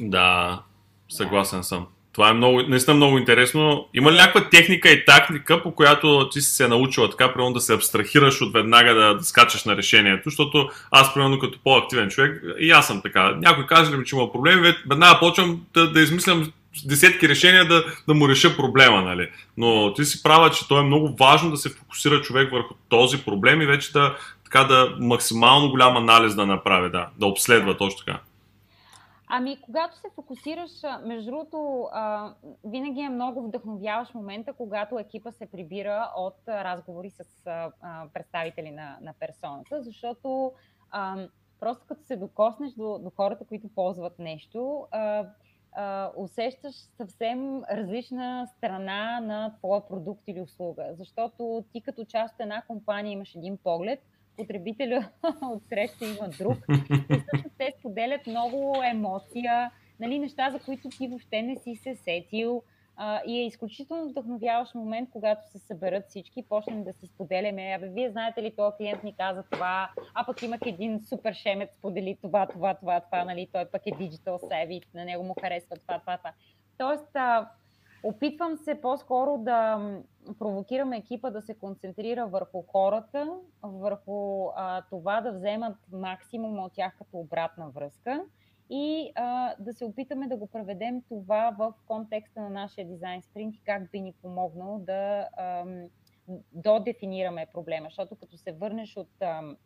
Да, 0.00 0.62
съгласен 1.08 1.58
да. 1.58 1.64
съм. 1.64 1.88
Това 2.12 2.28
е 2.28 2.32
много, 2.32 2.62
наистина 2.62 2.96
много 2.96 3.18
интересно. 3.18 3.88
Има 3.94 4.12
ли 4.12 4.16
някаква 4.16 4.48
техника 4.50 4.90
и 4.90 5.04
тактика, 5.04 5.62
по 5.62 5.74
която 5.74 6.28
ти 6.28 6.40
си 6.40 6.56
се 6.56 6.68
научила 6.68 7.10
така, 7.10 7.32
примерно 7.32 7.52
да 7.52 7.60
се 7.60 7.74
абстрахираш 7.74 8.42
от 8.42 8.52
веднага 8.52 8.94
да, 8.94 9.14
да 9.14 9.24
скачаш 9.24 9.64
на 9.64 9.76
решението? 9.76 10.30
Защото 10.30 10.68
аз, 10.90 11.14
примерно, 11.14 11.38
като 11.38 11.58
по-активен 11.64 12.08
човек, 12.08 12.42
и 12.58 12.70
аз 12.70 12.86
съм 12.86 13.02
така. 13.02 13.34
Някой 13.36 13.66
каже 13.66 13.92
ли 13.92 13.96
ми, 13.96 14.04
че 14.04 14.16
има 14.16 14.32
проблеми, 14.32 14.74
веднага 14.90 15.18
почвам 15.20 15.60
да, 15.74 15.90
да 15.90 16.00
измислям 16.00 16.52
десетки 16.84 17.28
решения 17.28 17.68
да, 17.68 17.84
да 18.08 18.14
му 18.14 18.28
реша 18.28 18.56
проблема, 18.56 19.02
нали? 19.02 19.28
Но 19.56 19.94
ти 19.94 20.04
си 20.04 20.22
права, 20.22 20.50
че 20.50 20.68
то 20.68 20.78
е 20.78 20.82
много 20.82 21.16
важно 21.20 21.50
да 21.50 21.56
се 21.56 21.68
фокусира 21.68 22.20
човек 22.20 22.52
върху 22.52 22.74
този 22.88 23.18
проблем 23.18 23.60
и 23.60 23.66
вече 23.66 23.92
да, 23.92 24.16
така 24.44 24.64
да 24.64 24.96
максимално 25.00 25.70
голям 25.70 25.96
анализ 25.96 26.34
да 26.34 26.46
направи, 26.46 26.90
да, 26.90 27.06
да 27.18 27.26
обследва 27.26 27.76
точно 27.76 27.98
така. 28.06 28.18
Ами, 29.34 29.60
когато 29.62 29.96
се 29.96 30.10
фокусираш, 30.14 30.70
между 31.04 31.30
другото, 31.30 31.88
винаги 32.64 33.00
е 33.00 33.08
много 33.08 33.42
вдъхновяващ 33.42 34.14
момента, 34.14 34.52
когато 34.52 34.98
екипа 34.98 35.32
се 35.32 35.46
прибира 35.46 36.12
от 36.16 36.36
разговори 36.48 37.10
с 37.10 37.24
представители 38.14 38.70
на, 38.70 38.98
на 39.00 39.14
персоната, 39.20 39.82
защото 39.82 40.52
просто 41.60 41.86
като 41.86 42.02
се 42.02 42.16
докоснеш 42.16 42.72
до, 42.72 42.98
до 42.98 43.10
хората, 43.10 43.44
които 43.44 43.68
ползват 43.68 44.18
нещо, 44.18 44.86
усещаш 46.16 46.74
съвсем 46.74 47.64
различна 47.64 48.46
страна 48.56 49.20
на 49.20 49.54
твоя 49.58 49.86
продукт 49.86 50.22
или 50.26 50.40
услуга. 50.40 50.86
Защото 50.92 51.64
ти 51.72 51.80
като 51.80 52.04
част 52.04 52.34
от 52.34 52.40
една 52.40 52.62
компания 52.62 53.12
имаш 53.12 53.34
един 53.34 53.56
поглед, 53.56 54.02
потребителя 54.36 55.08
от 55.42 55.62
среща 55.68 56.04
има 56.04 56.28
друг. 56.28 56.58
И 57.10 57.18
всъщност 57.20 57.56
те 57.58 57.72
споделят 57.78 58.26
много 58.26 58.82
емоция, 58.84 59.70
нали, 60.00 60.18
неща, 60.18 60.50
за 60.50 60.58
които 60.58 60.88
ти 60.88 61.08
въобще 61.08 61.42
не 61.42 61.56
си 61.56 61.74
се 61.74 61.94
сетил. 61.94 62.62
А, 62.96 63.22
и 63.26 63.38
е 63.38 63.46
изключително 63.46 64.08
вдъхновяващ 64.08 64.74
момент, 64.74 65.10
когато 65.12 65.50
се 65.50 65.58
съберат 65.58 66.04
всички 66.08 66.40
и 66.40 66.42
почнем 66.42 66.84
да 66.84 66.92
си 66.92 67.06
споделяме. 67.06 67.74
Абе, 67.76 67.88
вие 67.88 68.10
знаете 68.10 68.42
ли, 68.42 68.56
този 68.56 68.76
клиент 68.76 69.04
ни 69.04 69.16
каза 69.16 69.42
това, 69.50 69.90
а 70.14 70.26
пък 70.26 70.42
имах 70.42 70.60
един 70.66 71.00
супер 71.00 71.34
шемет, 71.34 71.72
сподели 71.72 72.18
това, 72.22 72.46
това, 72.46 72.74
това, 72.74 73.00
това, 73.00 73.24
нали, 73.24 73.48
той 73.52 73.64
пък 73.64 73.86
е 73.86 73.90
digital 73.90 74.42
savvy, 74.50 74.82
на 74.94 75.04
него 75.04 75.24
му 75.24 75.34
харесва 75.40 75.76
това, 75.76 75.98
това, 75.98 76.16
това. 76.16 76.32
Тоест, 76.78 77.10
а, 77.14 77.48
опитвам 78.02 78.56
се 78.56 78.80
по-скоро 78.80 79.38
да 79.38 79.90
провокирам 80.38 80.92
екипа 80.92 81.30
да 81.30 81.42
се 81.42 81.54
концентрира 81.54 82.26
върху 82.26 82.62
хората, 82.62 83.40
върху 83.62 84.48
а, 84.56 84.82
това 84.90 85.20
да 85.20 85.32
вземат 85.32 85.76
максимум 85.92 86.58
от 86.58 86.72
тях 86.72 86.96
като 86.98 87.18
обратна 87.18 87.70
връзка 87.70 88.24
и 88.70 89.12
а, 89.14 89.54
да 89.58 89.72
се 89.72 89.84
опитаме 89.84 90.28
да 90.28 90.36
го 90.36 90.46
преведем 90.46 91.02
това 91.08 91.56
в 91.58 91.72
контекста 91.86 92.40
на 92.40 92.50
нашия 92.50 92.88
дизайн 92.88 93.22
спринт 93.22 93.56
и 93.56 93.62
как 93.64 93.90
би 93.90 94.00
ни 94.00 94.12
помогнал 94.22 94.78
да 94.78 95.28
ам, 95.38 95.88
додефинираме 96.52 97.46
проблема. 97.52 97.86
Защото 97.86 98.16
като 98.16 98.36
се 98.36 98.52
върнеш 98.52 98.96
от 98.96 99.22
ам, 99.22 99.56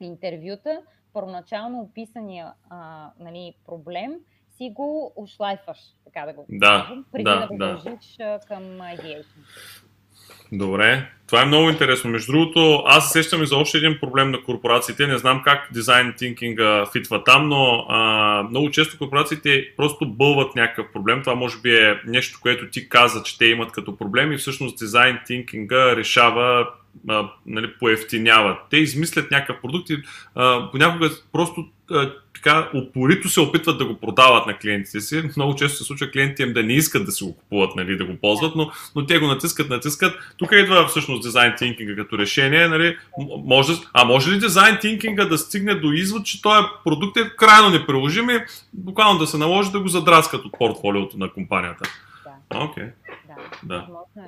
интервюта, 0.00 0.82
първоначално 1.12 1.80
описания 1.80 2.52
а, 2.70 3.10
нали, 3.18 3.54
проблем, 3.66 4.20
си 4.58 4.70
го 4.74 5.12
ушлайфаш, 5.16 5.78
така 6.04 6.26
да 6.26 6.32
го 6.32 6.46
да, 6.48 6.84
кажем, 6.86 7.04
преди 7.12 7.24
да, 7.24 7.40
да, 7.40 7.46
го 7.46 7.56
да. 7.58 7.66
дължиш 7.66 8.16
към 8.48 8.62
ideation. 8.62 9.24
Добре, 10.52 11.10
това 11.26 11.42
е 11.42 11.46
много 11.46 11.70
интересно. 11.70 12.10
Между 12.10 12.32
другото, 12.32 12.82
аз 12.86 13.06
се 13.06 13.22
сещам 13.22 13.42
и 13.42 13.46
за 13.46 13.56
още 13.56 13.78
един 13.78 13.98
проблем 14.00 14.30
на 14.30 14.42
корпорациите. 14.42 15.06
Не 15.06 15.18
знам 15.18 15.42
как 15.44 15.68
дизайн 15.72 16.14
тинкинга 16.16 16.86
фитва 16.92 17.24
там, 17.24 17.48
но 17.48 17.86
а, 17.88 18.42
много 18.50 18.70
често 18.70 18.98
корпорациите 18.98 19.68
просто 19.76 20.06
бълват 20.06 20.54
някакъв 20.54 20.92
проблем. 20.92 21.20
Това 21.20 21.34
може 21.34 21.60
би 21.60 21.76
е 21.76 22.00
нещо, 22.06 22.38
което 22.42 22.70
ти 22.70 22.88
каза, 22.88 23.22
че 23.22 23.38
те 23.38 23.46
имат 23.46 23.72
като 23.72 23.96
проблем 23.96 24.32
и 24.32 24.36
всъщност 24.36 24.78
дизайн 24.78 25.18
тинкинга 25.26 25.96
решава 25.96 26.68
а, 27.08 27.30
нали, 27.46 27.74
поевтинява. 27.78 28.58
Те 28.70 28.76
измислят 28.76 29.30
някакъв 29.30 29.60
продукт 29.62 29.90
и 29.90 30.02
а, 30.34 30.70
понякога 30.70 31.10
просто 31.32 31.68
така 32.34 32.70
упорито 32.74 33.28
се 33.28 33.40
опитват 33.40 33.78
да 33.78 33.84
го 33.84 33.94
продават 33.94 34.46
на 34.46 34.58
клиентите 34.58 35.00
си. 35.00 35.22
Много 35.36 35.54
често 35.54 35.78
се 35.78 35.84
случва 35.84 36.10
клиентите 36.10 36.42
им 36.42 36.52
да 36.52 36.62
не 36.62 36.72
искат 36.72 37.06
да 37.06 37.12
си 37.12 37.24
го 37.24 37.36
купуват, 37.36 37.76
нали, 37.76 37.96
да 37.96 38.04
го 38.04 38.16
ползват, 38.16 38.56
но, 38.56 38.70
но 38.96 39.06
те 39.06 39.18
го 39.18 39.26
натискат, 39.26 39.70
натискат. 39.70 40.14
Тук 40.36 40.52
идва 40.52 40.86
всъщност 40.86 41.22
дизайн 41.22 41.54
тинкинга 41.58 41.96
като 41.96 42.18
решение. 42.18 42.68
Нали, 42.68 42.96
може, 43.44 43.72
а 43.92 44.04
може 44.04 44.30
ли 44.30 44.38
дизайн 44.38 44.78
тинкинга 44.80 45.24
да 45.24 45.38
стигне 45.38 45.74
до 45.74 45.92
извод, 45.92 46.24
че 46.24 46.42
този 46.42 46.66
продукт 46.84 47.16
е 47.16 47.30
крайно 47.36 47.70
неприложим 47.70 48.30
и 48.30 48.40
буквално 48.72 49.18
да 49.18 49.26
се 49.26 49.38
наложи 49.38 49.70
да 49.70 49.80
го 49.80 49.88
задраскат 49.88 50.44
от 50.44 50.52
портфолиото 50.58 51.18
на 51.18 51.32
компанията? 51.32 51.90
Да. 52.24 52.56
Okay. 52.56 52.90
Да. 53.62 53.86
да. 54.16 54.22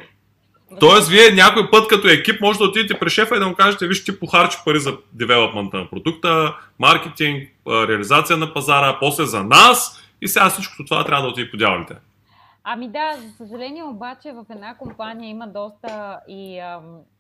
Тоест, 0.81 1.09
вие 1.09 1.31
някой 1.31 1.71
път 1.71 1.89
като 1.89 2.09
екип 2.09 2.41
може 2.41 2.59
да 2.59 2.65
отидете 2.65 2.99
при 2.99 3.11
шефа 3.11 3.37
и 3.37 3.39
да 3.39 3.49
му 3.49 3.55
кажете, 3.55 3.87
виж, 3.87 4.05
ти 4.05 4.21
похарчи 4.21 4.59
пари 4.65 4.81
за 4.81 4.97
девелопмента 5.13 5.77
на 5.77 5.91
продукта, 5.91 6.57
маркетинг, 6.79 7.49
реализация 7.69 8.37
на 8.37 8.55
пазара, 8.55 8.97
после 9.01 9.25
за 9.25 9.45
нас 9.45 10.03
и 10.23 10.29
сега 10.29 10.51
всичко 10.51 10.85
това 10.85 11.05
трябва 11.05 11.23
да 11.23 11.29
отиде 11.29 11.51
по 11.51 11.57
дяволите. 11.57 11.95
Ами 12.65 12.89
да, 12.89 13.17
за 13.17 13.47
съжаление 13.47 13.85
обаче 13.85 14.33
в 14.33 14.45
една 14.51 14.75
компания 14.75 15.31
има 15.31 15.47
доста 15.47 16.21
и, 16.29 16.61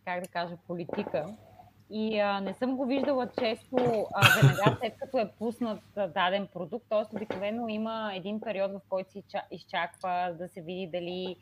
как 0.04 0.22
да 0.22 0.28
кажа, 0.28 0.54
политика. 0.68 1.24
И 1.92 2.20
а, 2.20 2.40
не 2.40 2.55
съм 2.55 2.76
го 2.76 2.87
виждала 2.87 3.29
често 3.38 4.07
а, 4.14 4.40
веднага 4.42 4.76
след 4.81 4.96
като 4.96 5.18
е 5.18 5.33
пуснат 5.38 5.83
а, 5.96 6.07
даден 6.07 6.46
продукт. 6.46 6.87
Т.е. 6.88 7.16
обикновено 7.16 7.68
има 7.68 8.12
един 8.14 8.40
период, 8.40 8.72
в 8.72 8.81
който 8.88 9.12
се 9.12 9.22
изчаква 9.50 10.35
да 10.38 10.48
се 10.48 10.61
види 10.61 10.87
дали 10.87 11.37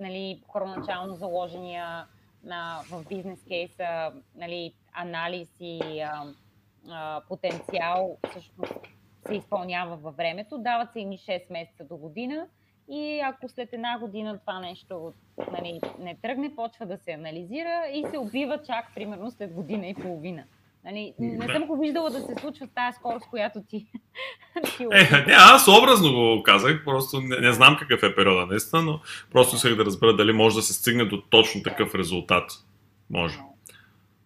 нали, 0.00 0.42
първоначално 0.52 1.14
заложения 1.14 2.06
на, 2.44 2.80
в 2.90 3.04
бизнес 3.08 3.44
кейса 3.48 4.12
нали, 4.34 4.74
анализ 4.92 5.48
и 5.60 6.00
а, 6.00 6.22
а, 6.90 7.20
потенциал 7.28 8.16
всъщност 8.30 8.72
се 9.26 9.34
изпълнява 9.34 9.96
във 9.96 10.16
времето. 10.16 10.58
Дават 10.58 10.92
се 10.92 11.00
ими 11.00 11.18
6 11.18 11.52
месеца 11.52 11.84
до 11.84 11.96
година 11.96 12.46
и 12.88 13.20
ако 13.20 13.48
след 13.48 13.72
една 13.72 13.98
година 13.98 14.38
това 14.38 14.60
нещо 14.60 15.12
нали, 15.52 15.80
не 15.98 16.16
тръгне, 16.22 16.56
почва 16.56 16.86
да 16.86 16.98
се 16.98 17.12
анализира 17.12 17.82
и 17.94 18.04
се 18.10 18.18
убива 18.18 18.58
чак 18.66 18.94
примерно 18.94 19.30
след 19.30 19.52
година 19.52 19.86
и 19.86 19.94
половина. 19.94 20.44
Нали, 20.84 21.14
не 21.18 21.48
съм 21.48 21.66
го 21.66 21.76
виждала 21.76 22.10
да 22.10 22.20
се 22.20 22.34
случва 22.40 22.66
с 22.66 22.74
тази 22.74 22.96
скорост, 22.96 23.26
която 23.30 23.62
ти. 23.68 23.86
ти 24.76 24.82
е, 24.82 25.24
не, 25.26 25.32
аз 25.32 25.68
образно 25.68 26.12
го 26.12 26.42
казах, 26.42 26.84
просто 26.84 27.20
не, 27.20 27.36
не 27.40 27.52
знам 27.52 27.76
какъв 27.80 28.02
е 28.02 28.14
периода 28.14 28.46
наистина, 28.46 28.82
но 28.82 29.00
просто 29.32 29.56
исках 29.56 29.76
да 29.76 29.84
разбера 29.84 30.16
дали 30.16 30.32
може 30.32 30.56
да 30.56 30.62
се 30.62 30.72
стигне 30.72 31.04
до 31.04 31.22
точно 31.22 31.62
такъв 31.62 31.94
резултат. 31.94 32.50
Може. 33.10 33.38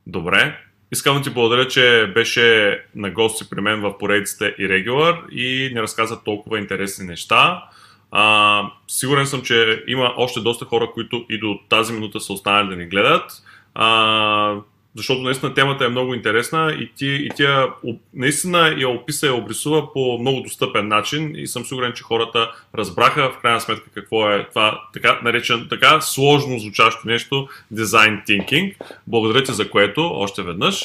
Добре. 0.07 0.59
Искам 0.92 1.16
да 1.16 1.23
ти 1.23 1.31
благодаря, 1.31 1.68
че 1.68 2.12
беше 2.14 2.79
на 2.94 3.11
гости 3.11 3.51
при 3.51 3.61
мен 3.61 3.81
в 3.81 3.99
поредицата 3.99 4.49
и 4.49 4.68
Regular 4.68 5.29
и 5.29 5.75
ни 5.75 5.83
разказа 5.83 6.25
толкова 6.25 6.59
интересни 6.59 7.07
неща. 7.07 7.68
А, 8.11 8.62
сигурен 8.88 9.27
съм, 9.27 9.42
че 9.42 9.85
има 9.87 10.14
още 10.16 10.40
доста 10.40 10.64
хора, 10.64 10.90
които 10.94 11.27
и 11.31 11.38
до 11.38 11.59
тази 11.68 11.92
минута 11.92 12.21
са 12.21 12.33
останали 12.33 12.68
да 12.68 12.77
ни 12.77 12.87
гледат. 12.87 13.31
А, 13.75 14.55
защото 14.94 15.23
наистина 15.23 15.55
темата 15.55 15.85
е 15.85 15.88
много 15.88 16.14
интересна 16.14 16.77
и, 16.81 16.90
ти, 16.97 17.07
и 17.07 17.29
тя 17.37 17.66
наистина 18.14 18.75
я 18.79 18.88
описа 18.88 19.27
и 19.27 19.31
обрисува 19.31 19.92
по 19.92 20.18
много 20.21 20.40
достъпен 20.40 20.88
начин 20.88 21.33
и 21.37 21.47
съм 21.47 21.64
сигурен, 21.64 21.92
че 21.92 22.03
хората 22.03 22.53
разбраха 22.75 23.31
в 23.31 23.38
крайна 23.42 23.61
сметка 23.61 23.90
какво 23.94 24.31
е 24.31 24.47
това 24.49 24.83
така 24.92 25.21
наречен, 25.23 25.66
така 25.71 26.01
сложно 26.01 26.59
звучащо 26.59 27.09
нещо 27.09 27.49
дизайн 27.71 28.23
thinking. 28.29 28.75
Благодаря 29.07 29.44
ти 29.44 29.53
за 29.53 29.71
което 29.71 30.01
още 30.01 30.42
веднъж. 30.42 30.85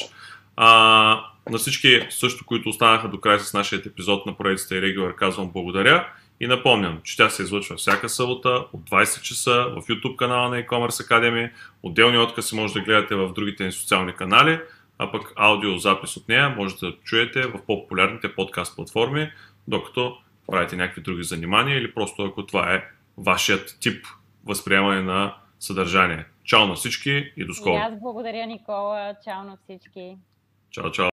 А, 0.56 1.24
на 1.50 1.58
всички 1.58 2.00
също, 2.10 2.44
които 2.44 2.68
останаха 2.68 3.08
до 3.08 3.20
края 3.20 3.40
с 3.40 3.54
нашия 3.54 3.82
епизод 3.86 4.26
на 4.26 4.36
проектите 4.36 4.74
и 4.74 4.80
Regular, 4.80 5.14
казвам 5.14 5.50
благодаря. 5.52 6.06
И 6.40 6.46
напомням, 6.46 7.00
че 7.04 7.16
тя 7.16 7.30
се 7.30 7.42
излъчва 7.42 7.76
всяка 7.76 8.08
събота 8.08 8.66
от 8.72 8.90
20 8.90 9.22
часа 9.22 9.52
в 9.52 9.82
YouTube 9.82 10.16
канала 10.16 10.48
на 10.48 10.56
e-commerce 10.56 11.08
Academy. 11.08 11.50
Отделни 11.82 12.18
откази 12.18 12.56
може 12.56 12.74
да 12.74 12.80
гледате 12.80 13.14
в 13.14 13.32
другите 13.32 13.64
ни 13.64 13.72
социални 13.72 14.12
канали, 14.12 14.60
а 14.98 15.12
пък 15.12 15.32
аудиозапис 15.36 16.16
от 16.16 16.28
нея 16.28 16.48
може 16.48 16.76
да 16.76 16.92
чуете 17.04 17.42
в 17.42 17.52
по-популярните 17.66 18.34
подкаст 18.34 18.76
платформи, 18.76 19.30
докато 19.68 20.16
правите 20.46 20.76
някакви 20.76 21.02
други 21.02 21.22
занимания 21.22 21.78
или 21.78 21.94
просто 21.94 22.22
ако 22.22 22.46
това 22.46 22.74
е 22.74 22.84
вашият 23.18 23.76
тип 23.80 24.06
възприемане 24.46 25.02
на 25.02 25.36
съдържание. 25.60 26.24
Чао 26.44 26.66
на 26.66 26.74
всички 26.74 27.32
и 27.36 27.44
до 27.44 27.54
скоро! 27.54 27.74
И 27.74 27.76
аз 27.76 28.00
благодаря, 28.00 28.46
Никола. 28.46 29.14
Чао 29.24 29.44
на 29.44 29.58
всички! 29.64 30.16
Чао, 30.70 30.90
чао! 30.90 31.08